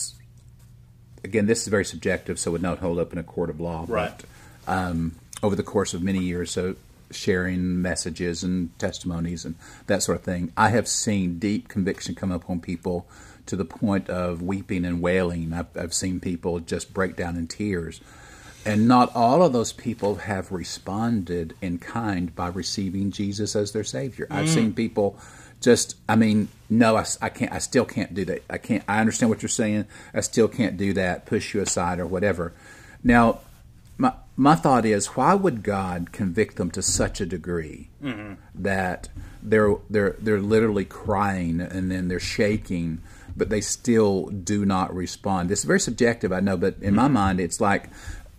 [1.23, 3.60] again this is very subjective, so it would not hold up in a court of
[3.60, 3.86] law.
[3.88, 4.12] Right.
[4.65, 6.75] But um, over the course of many years, so
[7.11, 9.55] sharing messages and testimonies and
[9.87, 13.07] that sort of thing, I have seen deep conviction come up on people
[13.45, 15.53] to the point of weeping and wailing.
[15.53, 17.99] I've, I've seen people just break down in tears.
[18.65, 23.83] And not all of those people have responded in kind by receiving Jesus as their
[23.83, 24.27] Savior.
[24.29, 24.53] I've mm.
[24.53, 25.17] seen people
[25.61, 28.43] just, I mean, no, I, I can't, I still can't do that.
[28.49, 29.85] I can't, I understand what you're saying.
[30.13, 32.53] I still can't do that, push you aside or whatever.
[33.03, 33.39] Now,
[34.39, 38.34] my, thought is, why would God convict them to such a degree mm-hmm.
[38.56, 39.10] that
[39.43, 43.02] they're, they're, they're literally crying and then they're shaking,
[43.36, 45.52] but they still do not respond?
[45.52, 47.13] It's very subjective, I know, but in my mm-hmm.
[47.13, 47.89] mind, it's like,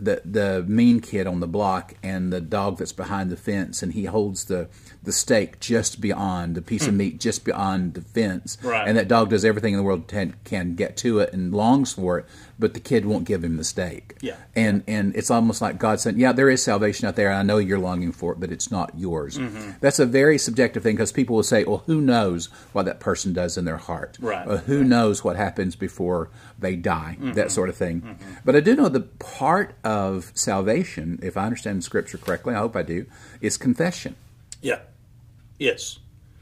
[0.01, 3.93] the the mean kid on the block and the dog that's behind the fence, and
[3.93, 4.69] he holds the
[5.03, 8.87] the steak just beyond the piece of meat just beyond the fence, Right.
[8.87, 11.95] and that dog does everything in the world can, can get to it and longs
[11.95, 12.27] for it,
[12.59, 14.17] but the kid won't give him the steak.
[14.21, 14.37] Yeah.
[14.55, 17.31] and and it's almost like God said, "Yeah, there is salvation out there.
[17.31, 19.71] and I know you're longing for it, but it's not yours." Mm-hmm.
[19.81, 23.33] That's a very subjective thing because people will say, "Well, who knows what that person
[23.33, 24.19] does in their heart?
[24.21, 24.47] Right.
[24.47, 27.17] Or who knows what happens before they die?
[27.19, 27.33] Mm-hmm.
[27.33, 31.83] That sort of thing." But I do know the part of salvation, if I understand
[31.85, 33.07] Scripture correctly, I hope I do,
[33.41, 34.17] is confession.
[34.63, 34.81] Yeah.
[35.59, 35.99] Yes.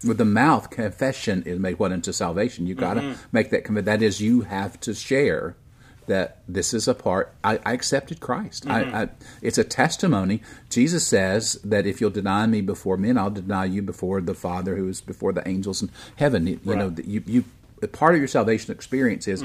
[0.06, 2.66] With the mouth, confession is made what into salvation.
[2.66, 3.20] You got to Mm-hmm.
[3.32, 3.86] make that commitment.
[3.86, 5.56] That is, you have to share
[6.06, 7.34] that this is a part.
[7.44, 8.64] I, I accepted Christ.
[8.64, 8.94] Mm-hmm.
[8.94, 9.08] I, I,
[9.42, 10.40] it's a testimony.
[10.70, 14.76] Jesus says that if you'll deny me before men, I'll deny you before the Father
[14.76, 16.46] who is before the angels in heaven.
[16.46, 16.96] You, know, Right.
[16.96, 17.44] that you, you
[17.92, 19.44] part of your salvation experience is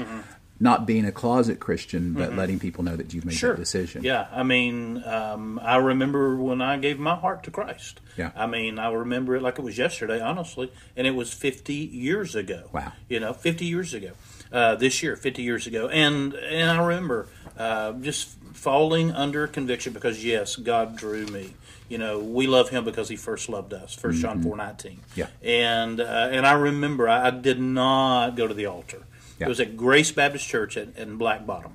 [0.60, 4.00] not being a closet Christian, but letting people know that you've made that decision.
[4.00, 4.06] Mm-hmm.
[4.06, 8.00] Yeah, I mean, um, I remember when I gave my heart to Christ.
[8.16, 8.30] Yeah.
[8.36, 12.36] I mean, I remember it like it was yesterday, honestly, and it was 50 years
[12.36, 12.68] ago.
[12.72, 12.92] Wow.
[13.08, 14.12] You know, 50 years ago.
[14.52, 17.26] Uh, this year, 50 years ago, and and I remember
[17.58, 21.54] uh, just falling under conviction because yes, God drew me.
[21.88, 23.96] You know, we love Him because He first loved us.
[23.96, 25.00] 1st John four nineteen.
[25.16, 25.20] Mm-hmm.
[25.20, 25.26] Yeah.
[25.42, 29.02] And uh, and I remember I, I did not go to the altar.
[29.38, 29.46] Yeah.
[29.46, 31.74] It was at Grace Baptist Church in, in Black Bottom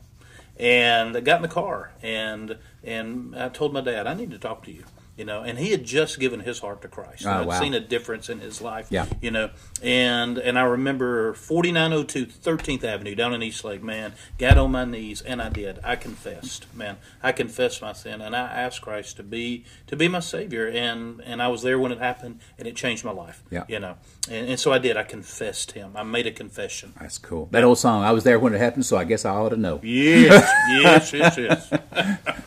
[0.59, 4.37] and I got in the car and and I told my dad I need to
[4.37, 4.83] talk to you
[5.19, 7.59] you know and he had just given his heart to Christ Oh, I'd wow.
[7.59, 9.05] seen a difference in his life Yeah.
[9.21, 9.49] you know
[9.83, 14.85] and and I remember 4902 13th Avenue down in East Lake man got on my
[14.85, 19.17] knees and I did I confessed man I confessed my sin and I asked Christ
[19.17, 22.67] to be to be my savior and and I was there when it happened and
[22.67, 23.65] it changed my life Yeah.
[23.67, 23.95] you know
[24.29, 27.47] and, and so I did I confessed him I made a confession That's cool.
[27.51, 29.57] That old song, I was there when it happened, so I guess I ought to
[29.57, 29.79] know.
[29.83, 30.49] yes
[30.81, 31.73] yes yes yes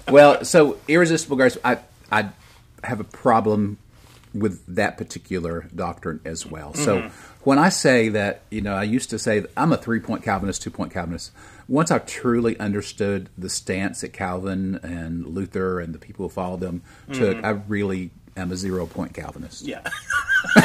[0.10, 1.78] well, so irresistible grace, I
[2.10, 2.28] I
[2.84, 3.78] have a problem
[4.34, 6.74] with that particular doctrine as well.
[6.74, 7.14] So mm-hmm.
[7.44, 10.22] when I say that, you know, I used to say that I'm a three point
[10.22, 11.32] Calvinist, two point Calvinist.
[11.68, 16.60] Once I truly understood the stance that Calvin and Luther and the people who followed
[16.60, 17.46] them took, mm-hmm.
[17.46, 19.62] I really am a zero point Calvinist.
[19.62, 19.82] yeah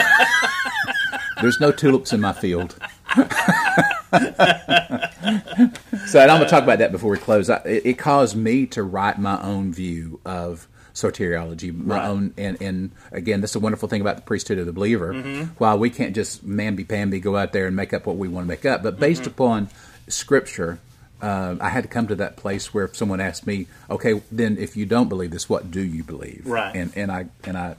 [1.41, 2.75] There's no tulips in my field.
[3.15, 3.21] so,
[6.19, 7.49] and I'm going to talk about that before we close.
[7.49, 10.67] I, it, it caused me to write my own view of
[11.01, 12.05] soteriology, my Right.
[12.07, 15.13] own, and, and again, that's a wonderful thing about the priesthood of the believer.
[15.13, 15.43] Mm-hmm.
[15.60, 18.47] While we can't just mamby-pamby go out there and make up what we want to
[18.49, 19.29] make up, but based Mm-hmm.
[19.31, 19.69] upon
[20.07, 20.79] Scripture,
[21.21, 24.57] uh, I had to come to that place where if someone asked me, "Okay, then
[24.57, 26.75] if you don't believe this, what do you believe?" Right.
[26.75, 27.75] and and I and I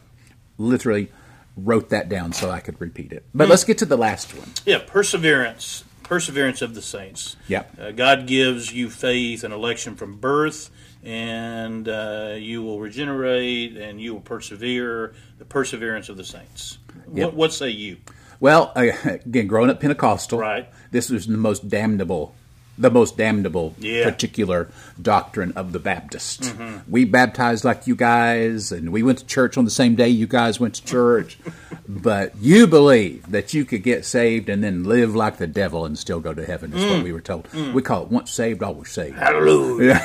[0.59, 1.11] literally
[1.57, 3.25] wrote that down so I could repeat it.
[3.35, 4.51] But let's get to the last one.
[4.67, 5.85] Yeah, perseverance.
[6.05, 7.37] Perseverance of the saints.
[7.49, 7.65] Yeah.
[7.81, 10.71] Uh, God gives you faith and election from birth,
[11.03, 15.15] and uh, you will regenerate and you will persevere.
[15.39, 16.79] The perseverance of the saints.
[17.13, 17.27] Yep.
[17.27, 17.99] What, what say you?
[18.41, 20.69] Well, again, growing up Pentecostal, Right.
[20.91, 22.35] This was the most damnable,
[22.79, 24.05] the most damnable Yeah.
[24.09, 24.69] particular
[25.03, 26.43] doctrine of the Baptist.
[26.43, 26.91] Mm-hmm.
[26.91, 30.27] We baptized like you guys, and we went to church on the same day you
[30.29, 31.39] guys went to church.
[31.89, 35.99] but you believe that you could get saved and then live like the devil and
[35.99, 36.73] still go to heaven.
[36.73, 36.91] Is Mm.
[36.97, 37.49] what we were told.
[37.75, 39.17] We call it once saved, always saved.
[39.17, 39.99] Hallelujah.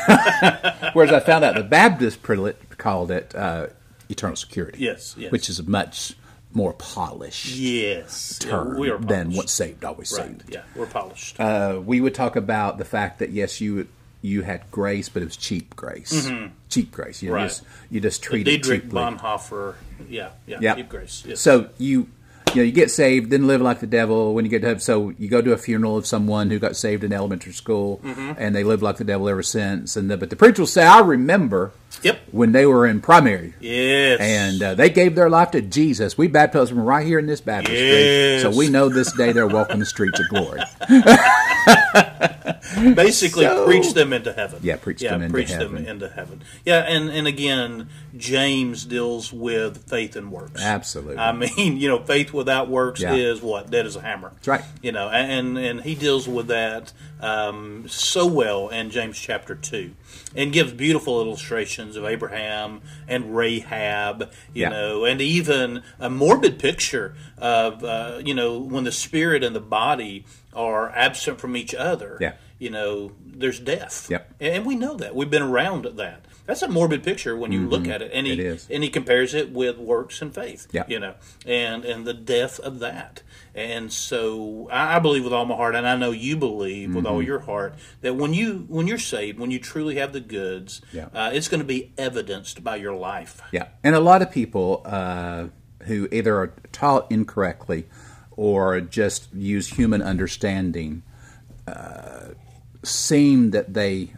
[0.94, 3.68] Whereas I found out the Baptist prelate called it uh,
[4.10, 4.80] eternal security.
[4.80, 5.32] Yes, yes.
[5.32, 6.16] Which is a much
[6.54, 8.40] more polished Yes.
[8.44, 10.28] Yeah, term we are than what saved, always Right.
[10.28, 10.44] saved.
[10.54, 11.40] Yeah, we're polished.
[11.40, 13.88] Uh, we would talk about the fact that yes, you
[14.22, 16.30] you had grace, but it was cheap grace.
[16.70, 17.22] Cheap grace.
[17.22, 17.36] You Mm-hmm.
[17.36, 17.48] Right.
[17.50, 19.02] just you just treated Dietrich cheaply.
[19.02, 19.76] Bonhoeffer.
[20.10, 20.60] Yeah, yeah.
[20.62, 20.78] Yep.
[20.78, 21.24] Deep grace.
[21.28, 21.42] Yes.
[21.42, 22.08] So you
[22.54, 24.34] you know you get saved, then live like the devil.
[24.36, 26.76] When you get to heaven, so you go to a funeral of someone who got
[26.78, 28.34] saved in elementary school, Mm-hmm.
[28.38, 29.96] and they lived like the devil ever since.
[29.98, 32.20] And the, but the preacher will say, "I remember Yep.
[32.32, 34.20] when they were in primary." Yes.
[34.20, 36.18] And uh, they gave their life to Jesus.
[36.18, 37.80] We baptized them right here in this baptistry.
[37.80, 38.42] Yes.
[38.42, 40.62] So we know this day they're walking the streets of glory.
[42.96, 44.60] basically So- preach them into heaven.
[44.64, 45.76] Yeah, preach them into preach heaven.
[45.76, 46.42] them into heaven.
[46.66, 50.62] Yeah, and and again, James deals with faith and works.
[50.62, 51.18] Absolutely.
[51.18, 53.14] I mean, you know, faith without works Yeah.
[53.14, 54.32] is what dead as a hammer.
[54.36, 54.64] That's right.
[54.82, 59.92] You know, and and he deals with that um, so well in James chapter two,
[60.36, 64.32] and gives beautiful illustrations of Abraham and Rahab.
[64.54, 64.70] You Yeah.
[64.70, 69.60] know, and even a morbid picture of uh, you know when the spirit and the
[69.62, 72.34] body are absent from each other Yeah.
[72.60, 74.08] you know, there's death.
[74.10, 74.34] Yep.
[74.40, 75.16] And we know that.
[75.16, 76.26] We've been around that.
[76.46, 78.12] that's a morbid picture when you look at it.
[78.14, 78.54] And he Mm-hmm.
[78.54, 80.68] It and he compares it with works and faith.
[80.72, 80.84] Yeah.
[80.88, 83.24] you know, and and the death of that.
[83.56, 87.20] And so I, believe with all my heart, and I know you believe with all
[87.20, 87.28] Mm-hmm.
[87.28, 90.82] your heart that when you when you're saved, when you truly have the goods,
[91.14, 93.42] uh, it's going to be evidenced by your life.
[93.52, 95.48] Yeah, and a lot of people uh,
[95.84, 97.86] who either are taught incorrectly
[98.38, 101.04] or just use human understanding
[101.68, 102.30] uh,
[102.84, 104.14] seem that they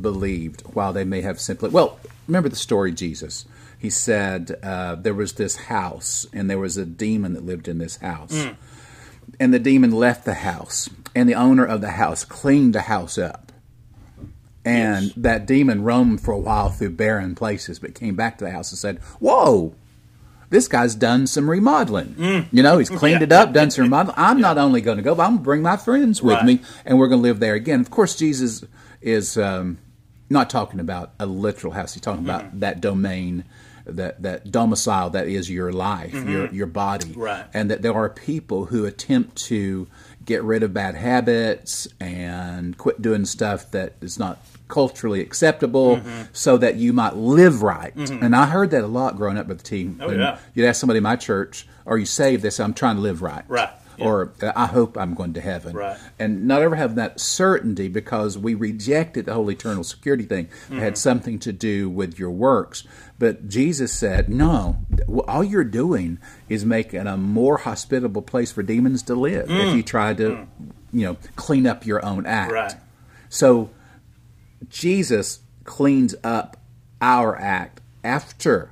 [0.00, 1.68] believed while they may have simply.
[1.70, 3.44] Well, remember the story Jesus.
[3.78, 7.78] He said uh, there was this house, and there was a demon that lived in
[7.78, 8.46] this house.
[9.38, 13.18] And the demon left the house, and the owner of the house cleaned the house
[13.18, 13.52] up.
[14.64, 15.12] And Yes.
[15.16, 18.72] that demon roamed for a while through barren places, but came back to the house
[18.72, 19.74] and said, Whoa,
[20.50, 22.46] this guy's done some remodeling.
[22.52, 23.24] You know, he's cleaned Yeah.
[23.24, 24.14] it up, done some remodeling.
[24.18, 26.44] I'm not only going to go, but I'm going to bring my friends with Right.
[26.44, 27.80] me, and we're going to live there again.
[27.80, 28.64] Of course, Jesus
[29.02, 29.78] is um,
[30.30, 33.44] not talking about a literal house, he's talking about that domain.
[33.88, 37.44] That, that domicile that is your life, your your body, Right.
[37.54, 39.86] and that there are people who attempt to
[40.24, 46.22] get rid of bad habits and quit doing stuff that is not culturally acceptable Mm-hmm.
[46.32, 47.94] so that you might live right.
[47.96, 50.00] And I heard that a lot growing up with the team.
[50.02, 50.38] Oh, yeah.
[50.54, 52.42] You'd ask somebody in my church, Are you saved?
[52.42, 53.44] They say, I'm trying to live right.
[53.48, 53.70] Right.
[53.98, 54.04] Yeah.
[54.04, 55.74] Or I hope I'm going to heaven.
[55.74, 55.96] Right.
[56.18, 60.46] And not ever have that certainty because we rejected the whole eternal security thing.
[60.46, 60.78] It Mm-hmm.
[60.80, 62.84] had something to do with your works.
[63.18, 64.76] But Jesus said, No,
[65.26, 66.18] all you're doing
[66.50, 70.46] is making a more hospitable place for demons to live if you try to,
[70.92, 72.50] you know, clean up your own act.
[72.52, 72.54] Mm.
[72.54, 72.74] Right.
[73.30, 73.70] So
[74.68, 76.56] Jesus cleans up
[77.00, 78.70] our act after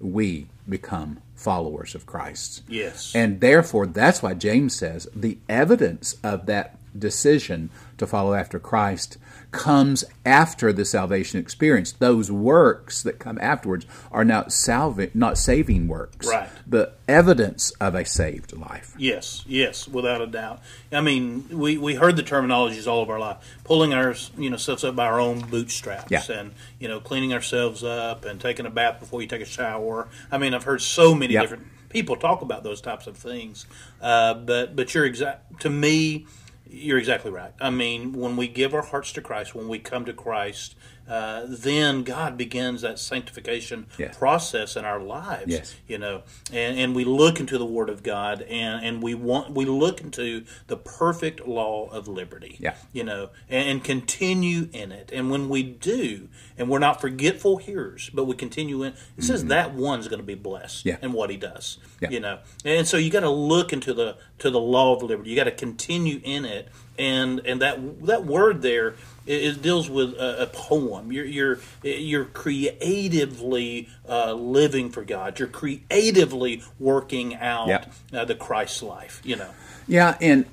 [0.00, 2.62] we become followers of Christ.
[2.68, 3.14] Yes.
[3.14, 9.18] And therefore, that's why James says the evidence of that decision to follow after Christ
[9.50, 11.92] comes after the salvation experience.
[11.92, 16.50] Those works that come afterwards are not salving, not saving works, Right.
[16.66, 18.92] but evidence of a saved life.
[18.98, 20.60] Yes, yes, without a doubt.
[20.92, 24.56] I mean, we, we heard the terminologies all of our life, pulling our you know
[24.58, 26.22] selves up by our own bootstraps, Yeah.
[26.30, 30.08] and you know cleaning ourselves up and taking a bath before you take a shower.
[30.30, 31.40] I mean, I've heard so many Yeah.
[31.40, 33.64] different people talk about those types of things,
[34.02, 36.26] uh, but but you're exact to me.
[36.70, 37.54] You're exactly right.
[37.60, 40.76] I mean, when we give our hearts to Christ, when we come to Christ,
[41.08, 44.16] uh, then God begins that sanctification Yes.
[44.16, 45.74] process in our lives Yes.
[45.86, 49.52] you know and, and we look into the word of god and, and we want
[49.52, 52.74] we look into the perfect law of liberty Yeah.
[52.92, 57.56] you know and, and continue in it and when we do and we're not forgetful
[57.58, 60.88] hearers but we continue in it says that one's going to be blessed Mm-hmm.
[60.88, 60.96] Yeah.
[61.02, 62.10] in what he does Yeah.
[62.10, 65.30] you know and so you got to look into the to the law of liberty
[65.30, 66.68] you got to continue in it
[66.98, 68.94] and and that that word there
[69.26, 71.12] it, it deals with a, a poem.
[71.12, 75.38] You're you're you're creatively uh, living for God.
[75.38, 77.84] You're creatively working out Yeah.
[78.12, 79.20] uh, the Christ life.
[79.24, 79.50] You know.
[79.86, 80.46] Yeah, and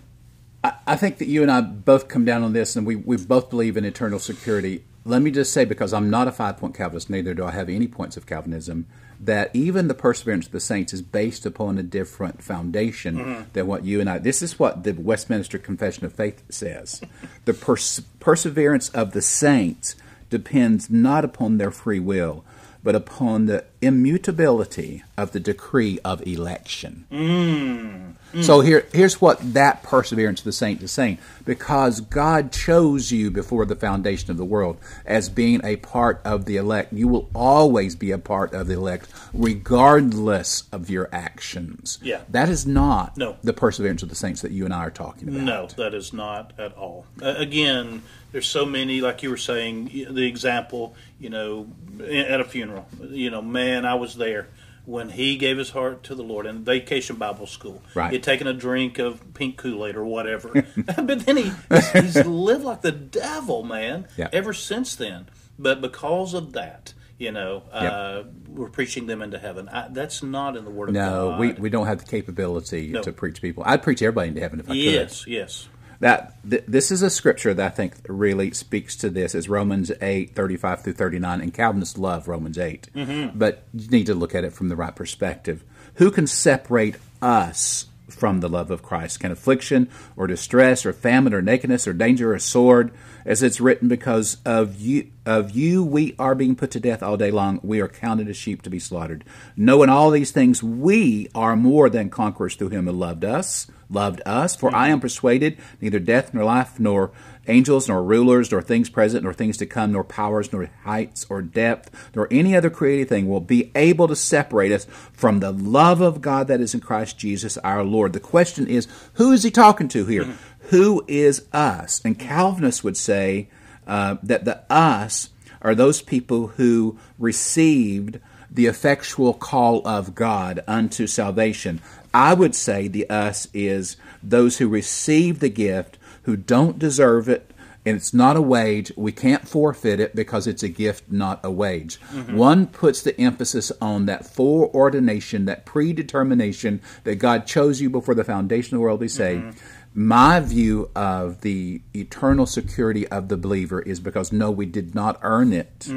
[0.64, 3.18] I, I think that you and I both come down on this, and we, we
[3.18, 4.84] both believe in eternal security.
[5.04, 7.70] Let me just say, because I'm not a five point Calvinist, neither do I have
[7.70, 8.88] any points of Calvinism,
[9.20, 13.44] that even the perseverance of the saints is based upon a different foundation mm-hmm.
[13.54, 14.18] than what you and I.
[14.18, 17.02] This is what the Westminster Confession of Faith says.
[17.46, 19.96] the pers- perseverance of the saints
[20.30, 22.44] depends not upon their free will,
[22.84, 27.06] but upon the immutability of the decree of election.
[27.12, 28.14] Mm.
[28.42, 31.20] So here, here's what that perseverance of the saint is saying.
[31.46, 36.46] Because God chose you before the foundation of the world as being a part of
[36.46, 42.00] the elect, you will always be a part of the elect, regardless of your actions.
[42.02, 42.22] Yeah.
[42.30, 43.38] That is not No.
[43.44, 45.42] the perseverance of the saints that you and I are talking about.
[45.42, 47.06] No, that is not at all.
[47.22, 51.68] Uh, again, there's so many, like you were saying, the example, you know,
[52.02, 52.86] at a funeral.
[53.02, 54.48] You know, man, I was there
[54.86, 57.82] when he gave his heart to the Lord in vacation Bible school.
[57.96, 58.12] Right.
[58.14, 60.50] He'd taken a drink of pink Kool Aid or whatever.
[60.86, 61.52] but then he,
[61.94, 64.30] he's lived like the devil, man, Yeah.
[64.32, 65.28] ever since then.
[65.58, 68.24] But because of that, you know, uh, Yeah.
[68.50, 69.70] we're preaching them into heaven.
[69.70, 71.10] I, that's not in the Word of God.
[71.32, 73.02] No, we, we don't have the capability No.
[73.02, 73.64] to preach people.
[73.66, 74.78] I'd preach everybody into heaven if I could.
[74.78, 75.70] Yes, yes.
[76.06, 79.34] That th- this is a scripture that I think really speaks to this.
[79.34, 83.38] Is Romans eight thirty five through thirty nine, and Calvinists love Romans 8 mm-hmm.
[83.38, 85.64] but you need to look at it from the right perspective.
[85.96, 89.20] Who can separate us from the love of Christ?
[89.20, 92.92] Can affliction or distress or famine or nakedness or danger or sword?
[93.26, 97.18] As it's written, because of you, of you we are being put to death all
[97.18, 97.60] day long.
[97.64, 99.24] We are counted as sheep to be slaughtered.
[99.58, 103.68] Knowing all these things, we are more than conquerors through Him who loved us.
[103.90, 104.56] loved us.
[104.56, 104.76] For hmm.
[104.76, 107.12] I am persuaded neither death nor life, nor
[107.48, 111.42] angels, nor rulers, nor things present, nor things to come, nor powers, nor heights, or
[111.42, 116.02] depth, nor any other created thing will be able to separate us from the love
[116.02, 118.14] of God that is in Christ Jesus our Lord.
[118.14, 120.36] The question is, who is he talking to here?
[120.70, 122.02] Who is us?
[122.04, 123.50] And Calvinists would say
[123.86, 125.30] uh, that the us
[125.62, 128.20] are those people who received
[128.52, 131.82] the effectual call of God unto salvation.
[132.14, 137.52] I would say the us is those who receive the gift, who don't deserve it,
[137.86, 138.92] and it's not a wage.
[138.96, 142.00] We can't forfeit it because it's a gift, not a wage.
[142.12, 142.36] Mm-hmm.
[142.36, 148.24] One puts the emphasis on that foreordination, that predetermination that God chose you before the
[148.24, 149.38] foundation of the world, we say.
[149.38, 149.60] Mm-hmm.
[149.98, 155.18] My view of the eternal security of the believer is because no, we did not
[155.22, 155.88] earn it.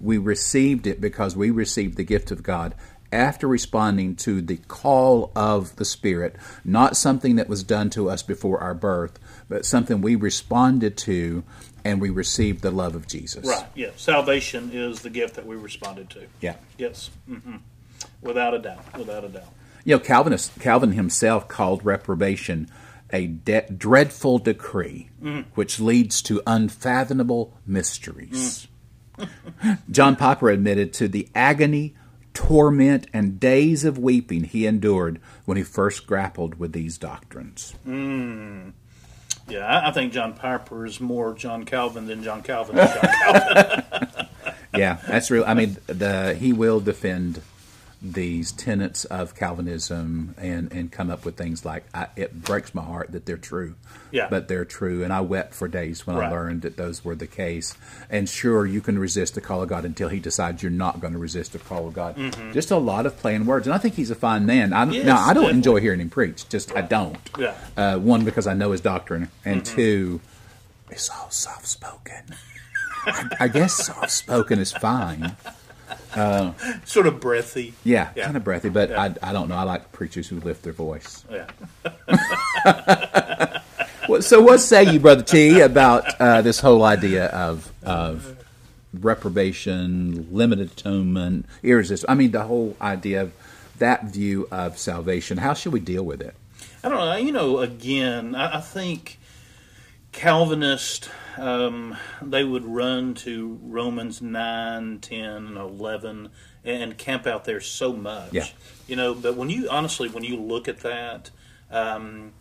[0.00, 2.74] We received it because we received the gift of God
[3.12, 8.24] after responding to the call of the Spirit, not something that was done to us
[8.24, 11.44] before our birth, but something we responded to
[11.84, 13.46] and we received the love of Jesus.
[13.46, 13.66] Right.
[13.74, 13.90] Yeah.
[13.96, 16.26] Salvation is the gift that we responded to.
[16.40, 16.56] Yeah.
[16.78, 17.10] Yes.
[17.28, 17.56] hmm
[18.22, 18.98] Without a doubt.
[18.98, 19.52] Without a doubt.
[19.84, 22.70] You know, Calvinist, Calvin himself called reprobation
[23.12, 25.48] a de- dreadful decree mm-hmm.
[25.54, 28.66] which leads to unfathomable mysteries.
[29.18, 29.78] Mm.
[29.90, 31.94] John Piper admitted to the agony,
[32.32, 37.74] torment, and days of weeping he endured when he first grappled with these doctrines.
[37.86, 38.72] Mm.
[39.48, 43.84] Yeah, I, think John Piper is more John Calvin than John Calvin John Calvin.
[44.76, 45.44] Yeah, that's real.
[45.46, 47.40] I mean, the he will defend
[48.06, 52.82] these tenets of Calvinism and and come up with things like I, it breaks my
[52.82, 53.74] heart that they're true.
[54.10, 54.28] Yeah.
[54.30, 57.26] but they're true, and I wept for days when I learned that those were the
[57.26, 57.74] case.
[58.08, 61.14] And sure, you can resist the call of God until He decides you're not going
[61.14, 62.14] to resist the call of God.
[62.52, 64.72] Just a lot of playing words, and I think he's a fine man.
[64.72, 65.50] I, Yes, now I don't definitely.
[65.56, 66.48] enjoy hearing him preach.
[66.48, 67.18] Just I don't.
[67.38, 67.54] Yeah.
[67.76, 70.20] Uh, one because I know his doctrine, and two,
[70.90, 72.22] it's all soft spoken.
[73.06, 75.34] I, I guess soft spoken is fine.
[76.84, 77.74] Sort of breathy.
[77.84, 78.24] Yeah, Yeah.
[78.26, 79.02] kind of breathy, but Yeah.
[79.22, 79.56] I, I don't know.
[79.56, 81.24] I like preachers who lift their voice.
[81.30, 81.46] Yeah.
[84.06, 88.36] Well, so, what say you, Brother T, about uh, this whole idea of of
[88.92, 92.12] reprobation, limited atonement, irresistible?
[92.12, 93.32] I mean, the whole idea of
[93.78, 95.38] that view of salvation.
[95.38, 96.34] How should we deal with it?
[96.84, 97.16] I don't know.
[97.16, 99.18] You know, again, I, I think
[100.12, 106.30] Calvinist um, they would run to Romans 9, 10, and 11
[106.64, 108.32] and, camp out there so much.
[108.32, 108.46] Yeah.
[108.86, 111.30] You know, but when you honestly, when you look at that,
[111.70, 112.32] um,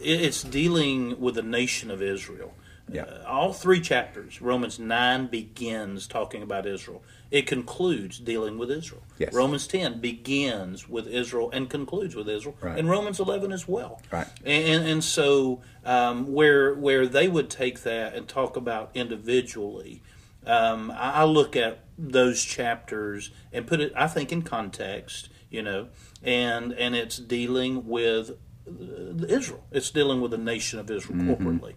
[0.00, 2.54] it, it's dealing with the nation of Israel.
[2.90, 3.02] Yeah.
[3.02, 7.02] Uh, all three chapters, Romans 9 begins talking about Israel.
[7.30, 9.02] It concludes dealing with Israel.
[9.18, 9.34] Yes.
[9.34, 12.56] Romans 10 begins with Israel and concludes with Israel.
[12.60, 12.78] Right.
[12.78, 14.00] And Romans 11 as well.
[14.12, 14.28] Right.
[14.44, 20.02] And, and so um, where where they would take that and talk about individually,
[20.46, 25.28] um, I, I look at those chapters and put it, I think, in context.
[25.50, 25.88] You know,
[26.22, 28.30] and and it's dealing with
[28.68, 29.64] uh, Israel.
[29.70, 31.32] It's dealing with the nation of Israel Mm-hmm.
[31.48, 31.74] corporately.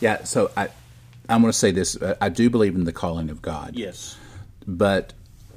[0.00, 0.24] Yeah.
[0.24, 0.68] So I,
[1.28, 1.96] I'm going to say this.
[2.00, 3.74] uh, I do believe in the calling of God.
[3.74, 4.16] Yes.
[4.66, 5.12] But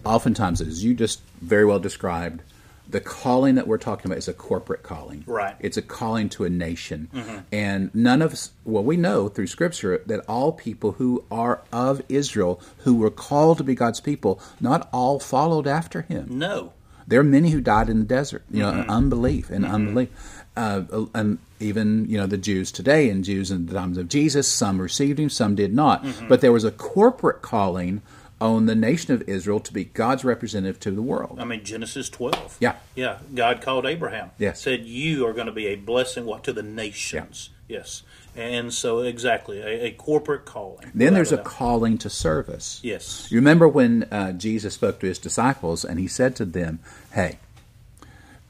[0.06, 2.42] oftentimes, as you just very well described,
[2.90, 5.24] the calling that we're talking about is a corporate calling.
[5.28, 5.56] Right.
[5.60, 7.08] It's a calling to a nation.
[7.14, 7.38] Mm-hmm.
[7.52, 12.02] And none of us, well, we know through Scripture that all people who are of
[12.10, 16.40] Israel, who were called to be God's people, not all followed after him.
[16.40, 16.74] No.
[17.08, 19.74] There are many who died in the desert, you know, in unbelief and mm-hmm.
[19.74, 20.10] unbelief.
[20.56, 24.48] Uh, and even, you know, the Jews today and Jews in the times of Jesus,
[24.48, 26.06] some received him, some did not.
[26.28, 28.02] But there was a corporate calling
[28.42, 31.40] on the nation of Israel to be God's representative to the world.
[31.40, 32.58] I mean Genesis twelve.
[32.60, 32.76] Yeah.
[32.96, 33.20] Yeah.
[33.34, 34.32] God called Abraham.
[34.38, 34.62] Yes.
[34.62, 37.50] Said you are going to be a blessing what to the nations.
[37.68, 38.04] Yes.
[38.36, 40.92] And so exactly a, a corporate calling.
[40.96, 41.46] Then there's a doubt.
[41.46, 42.80] calling to service.
[42.84, 43.28] Yes.
[43.32, 46.80] You remember when uh, Jesus spoke to his disciples and he said to them,
[47.12, 47.40] Hey,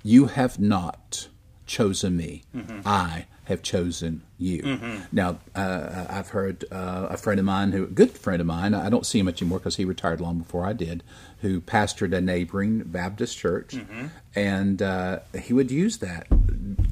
[0.03, 1.27] you have not
[1.65, 2.43] chosen me,
[2.85, 5.01] I have chosen you.
[5.11, 8.73] Now, uh, I've heard uh, a friend of mine, who a good friend of mine,
[8.73, 11.03] I don't see him much anymore because he retired long before I did,
[11.41, 13.75] who pastored a neighboring Baptist church,
[14.35, 16.27] and uh, he would use that.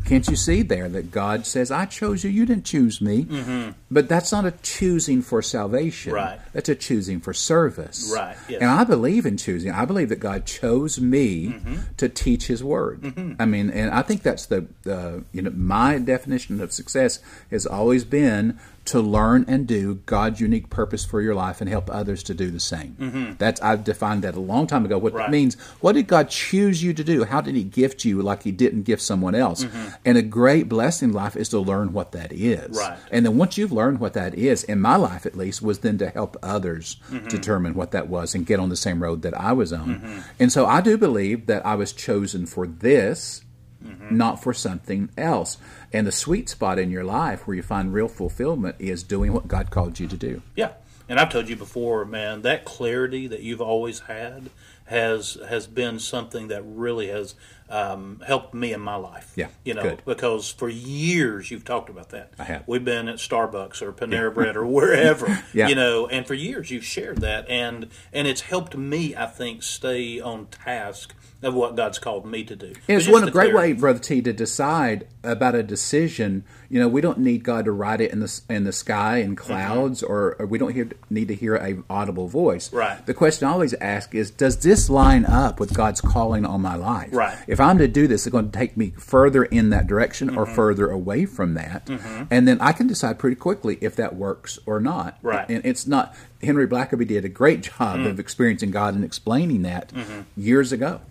[0.08, 3.74] Can't you see there that God says, I chose you, you didn't choose me?
[3.91, 6.14] But that's not a choosing for salvation.
[6.14, 6.39] Right.
[6.53, 8.12] That's a choosing for service.
[8.14, 8.62] Right, yes.
[8.62, 9.72] And I believe in choosing.
[9.72, 11.76] I believe that God chose me Mm-hmm.
[11.97, 13.36] to teach His Word.
[13.39, 17.20] I mean, and I think that's the, the you know my definition of success
[17.51, 21.90] has always been to learn and do God's unique purpose for your life and help
[21.90, 23.36] others to do the same.
[23.38, 24.98] That's I've defined that a long time ago.
[24.98, 25.18] What Mm-hmm.
[25.18, 25.26] Right.
[25.28, 27.24] that means, what did God choose you to do?
[27.24, 29.66] How did He gift you like He didn't gift someone else?
[30.06, 32.60] And a great blessing in life is to learn what that is.
[32.72, 32.78] Mm-hmm.
[32.78, 32.98] Right.
[33.12, 35.98] And then once you've learned what that is, in my life at least, was then
[36.00, 37.28] to help others Mm-hmm.
[37.28, 40.24] determine what that was and get on the same road that I was on.
[40.40, 43.44] And so I do believe that I was chosen for this,
[43.84, 44.18] Mm-hmm.
[44.18, 45.58] not for something else.
[45.94, 49.48] And the sweet spot in your life where you find real fulfillment is doing what
[49.48, 50.42] God called you to do.
[50.56, 50.72] Yeah,
[51.08, 54.50] and I've told you before, man, that clarity that you've always had
[54.86, 57.36] has has been something that really has
[57.70, 59.34] um, helped me in my life.
[59.36, 60.02] Yeah, you know, good.
[60.06, 62.32] because for years you've talked about that.
[62.40, 62.64] I have.
[62.68, 65.28] We've been at Starbucks or Panera Bread or wherever.
[65.54, 65.68] Yeah.
[65.70, 69.64] you know, and for years you've shared that, and and it's helped me, I think,
[69.64, 71.14] stay on task
[71.44, 72.74] of what God's called me to do.
[72.88, 73.74] And it's one a great clarity.
[73.74, 76.44] way, brother T, to decide about a decision.
[76.70, 79.36] You know, we don't need God to write it in the in the sky in
[79.36, 82.68] clouds, or, or we don't hear, need to hear a audible voice.
[82.68, 82.78] Mm-hmm.
[82.78, 83.06] Right.
[83.06, 86.76] The question I always ask is, does this line up with God's calling on my
[86.76, 87.10] life?
[87.14, 87.38] Right.
[87.48, 90.38] If I'm to do this, it's going to take me further in that direction Mm-hmm.
[90.38, 91.88] or further away from that,
[92.32, 95.20] and then I can decide pretty quickly if that works or not.
[95.22, 95.48] Right.
[95.50, 96.16] And it's not.
[96.42, 100.22] Henry Blackaby did a great job of experiencing God and explaining that Mm-hmm.
[100.36, 101.02] years ago.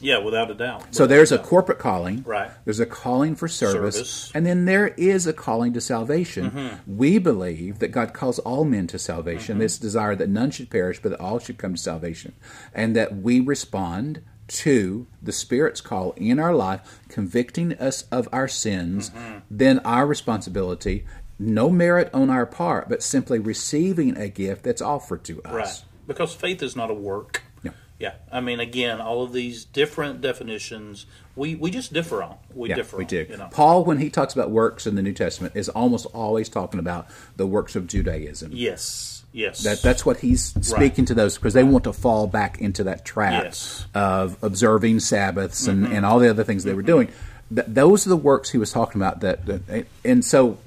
[0.00, 0.94] Yeah, without a doubt.
[0.94, 1.46] So there's a doubt.
[1.46, 2.22] corporate calling.
[2.26, 2.50] Right.
[2.64, 4.32] There's a calling for service, Service.
[4.34, 6.50] and then there is a calling to salvation.
[6.50, 6.96] Mm-hmm.
[6.98, 9.58] We believe that God calls all men to salvation.
[9.58, 12.34] This desire that none should perish, but that all should come to salvation,
[12.74, 18.48] and that we respond to the Spirit's call in our life, convicting us of our
[18.48, 19.10] sins.
[19.10, 19.38] Mm-hmm.
[19.50, 21.04] Then our responsibility.
[21.38, 25.52] No merit on our part, but simply receiving a gift that's offered to us.
[25.52, 25.84] Right.
[26.06, 27.42] Because faith is not a work.
[27.62, 27.70] Yeah.
[27.98, 28.14] Yeah.
[28.32, 32.36] I mean, again, all of these different definitions, we, we just differ on.
[32.52, 33.26] We Yeah, differ we on, do.
[33.28, 33.48] You know?
[33.52, 37.06] Paul, when he talks about works in the New Testament, is almost always talking about
[37.36, 38.50] the works of Judaism.
[38.52, 39.18] Yes.
[39.32, 39.62] Yes.
[39.62, 43.04] That that's what he's speaking to those because they want to fall back into that
[43.04, 43.86] trap Yes.
[43.94, 45.94] of observing Sabbaths and, mm-hmm.
[45.94, 46.86] and all the other things they were mm-hmm.
[46.86, 47.08] doing.
[47.54, 49.20] Th- those are the works he was talking about.
[49.20, 50.58] That, that and so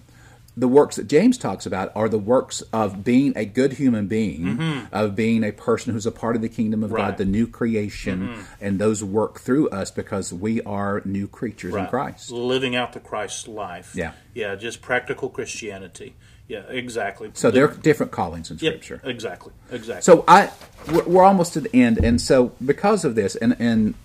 [0.62, 4.42] the works that James talks about are the works of being a good human being,
[4.42, 4.94] mm-hmm.
[4.94, 7.08] of being a person who's a part of the kingdom of Right.
[7.08, 8.42] God, the new creation, mm-hmm.
[8.64, 12.30] and those work through us because we are new creatures in Christ.
[12.30, 13.96] Living out the Christ life.
[13.96, 14.12] Yeah.
[14.36, 16.14] Yeah, just practical Christianity.
[16.48, 17.32] Yeah, exactly.
[17.34, 19.10] So there are different callings in Yep, Scripture.
[19.10, 19.54] exactly.
[19.72, 20.04] Exactly.
[20.04, 20.52] So I,
[20.92, 23.96] we're we're almost to the end, and so because of this, and and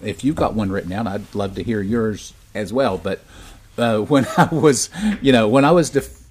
[0.00, 2.98] if you've got one written down, I'd love to hear yours as well.
[2.98, 3.24] But
[3.78, 4.90] uh, when I was,
[5.22, 6.22] you know, when I was def-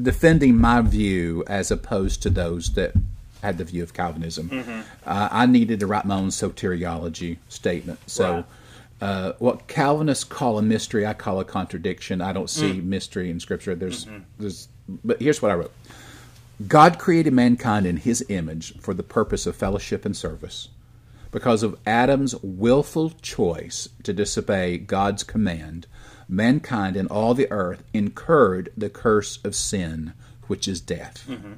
[0.00, 2.92] defending my view as opposed to those that
[3.42, 4.80] had the view of Calvinism, Mm-hmm.
[5.06, 7.98] uh, I needed to write my own soteriology statement.
[8.06, 8.44] So.
[9.00, 12.20] Uh, what Calvinists call a mystery, I call a contradiction.
[12.20, 12.84] I don't see Mm.
[12.84, 13.74] mystery in Scripture.
[13.74, 14.18] There's, Mm-hmm.
[14.38, 14.68] there's,
[15.02, 15.72] but here's what I wrote.
[16.68, 20.68] God created mankind in his image for the purpose of fellowship and service.
[21.32, 25.88] Because of Adam's willful choice to disobey God's command,
[26.28, 30.14] mankind and all the earth incurred the curse of sin,
[30.46, 31.24] which is death.
[31.28, 31.52] Mm-hmm.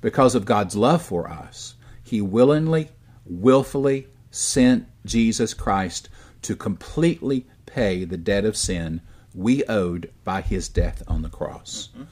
[0.00, 2.90] Because of God's love for us, he willingly,
[3.24, 6.08] willfully sent Jesus Christ
[6.42, 9.00] to completely pay the debt of sin
[9.34, 11.90] we owed by his death on the cross.
[11.92, 12.04] Mm-hmm.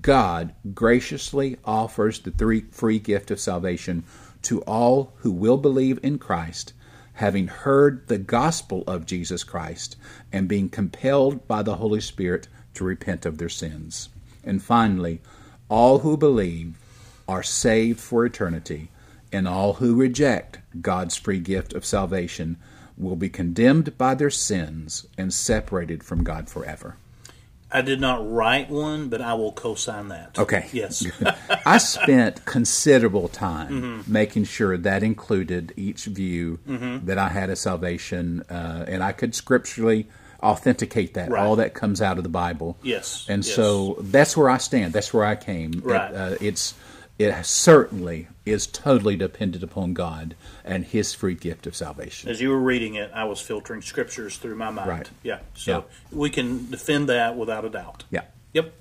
[0.00, 4.04] God graciously offers the three free gift of salvation
[4.42, 6.74] to all who will believe in Christ,
[7.18, 9.96] having heard the gospel of Jesus Christ
[10.32, 14.08] and being compelled by the Holy Spirit to repent of their sins.
[14.44, 15.20] And finally,
[15.68, 16.78] all who believe
[17.26, 18.92] are saved for eternity,
[19.32, 22.56] and all who reject God's free gift of salvation
[22.96, 26.98] will be condemned by their sins and separated from God forever.
[27.70, 30.38] I did not write one, but I will co-sign that.
[30.38, 30.66] Okay.
[30.72, 31.04] Yes.
[31.66, 34.12] I spent considerable time Mm-hmm.
[34.12, 37.06] making sure that included each view Mm-hmm.
[37.06, 40.06] that I had a salvation, uh, and I could scripturally
[40.42, 41.44] authenticate that, Right.
[41.44, 42.78] all that comes out of the Bible.
[42.82, 43.54] Yes, And yes.
[43.54, 44.92] so that's where I stand.
[44.92, 45.82] That's where I came.
[45.84, 46.10] Right.
[46.10, 46.74] It, uh, it's
[47.18, 52.30] it certainly is totally dependent upon God and His free gift of salvation.
[52.30, 54.88] As you were reading it, I was filtering scriptures through my mind.
[54.88, 55.10] Right.
[55.22, 55.40] Yeah.
[55.54, 56.18] So Yeah.
[56.18, 58.04] we can defend that without a doubt.
[58.10, 58.22] Yeah.
[58.52, 58.72] Yep.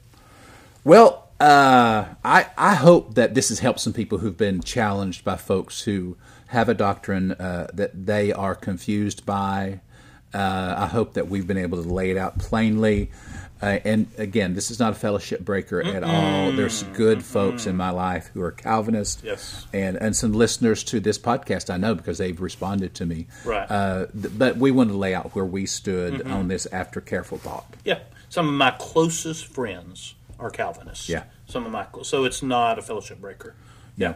[0.84, 5.36] Well, uh, I I hope that this has helped some people who've been challenged by
[5.36, 6.18] folks who
[6.48, 9.82] have a doctrine uh, that they are confused by.
[10.34, 13.12] Uh, I hope that we've been able to lay it out plainly.
[13.62, 16.52] Uh, and again, this is not a fellowship breaker at all.
[16.52, 19.66] There's good folks in my life who are Calvinists, Yes.
[19.74, 23.28] and and some listeners to this podcast I know because they've responded to me.
[23.44, 23.70] Right.
[23.70, 27.38] Uh, th- but we want to lay out where we stood on this after careful
[27.40, 27.66] thought.
[27.84, 28.00] Yeah.
[28.30, 31.10] Some of my closest friends are Calvinists.
[31.10, 31.24] Yeah.
[31.48, 33.56] some of my so it's not a fellowship breaker.
[33.96, 34.16] Yeah.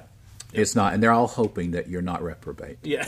[0.53, 3.07] It's not, and they're all hoping that you're not reprobate Yeah,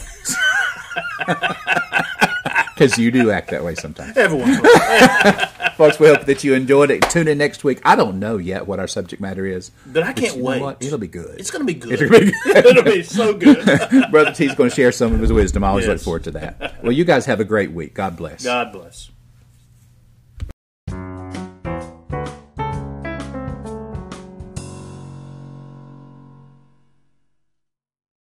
[2.74, 4.18] because you do act that way sometimes.
[4.18, 4.60] everyone's
[5.78, 7.02] Folks, we hope that you enjoyed it.
[7.10, 7.82] Tune in next week.
[7.84, 10.78] I don't know yet what our subject matter is, but I can't know wait.
[10.82, 11.40] It'll be good.
[11.40, 11.94] It's going to be good.
[11.94, 12.66] It'll be good.
[12.66, 13.66] It'll be so good.
[14.12, 15.64] Brother T's going to share some of his wisdom.
[15.64, 16.84] I always look forward to that.
[16.84, 17.96] Well, you guys have a great week.
[17.96, 18.44] God bless.
[18.44, 19.10] God bless.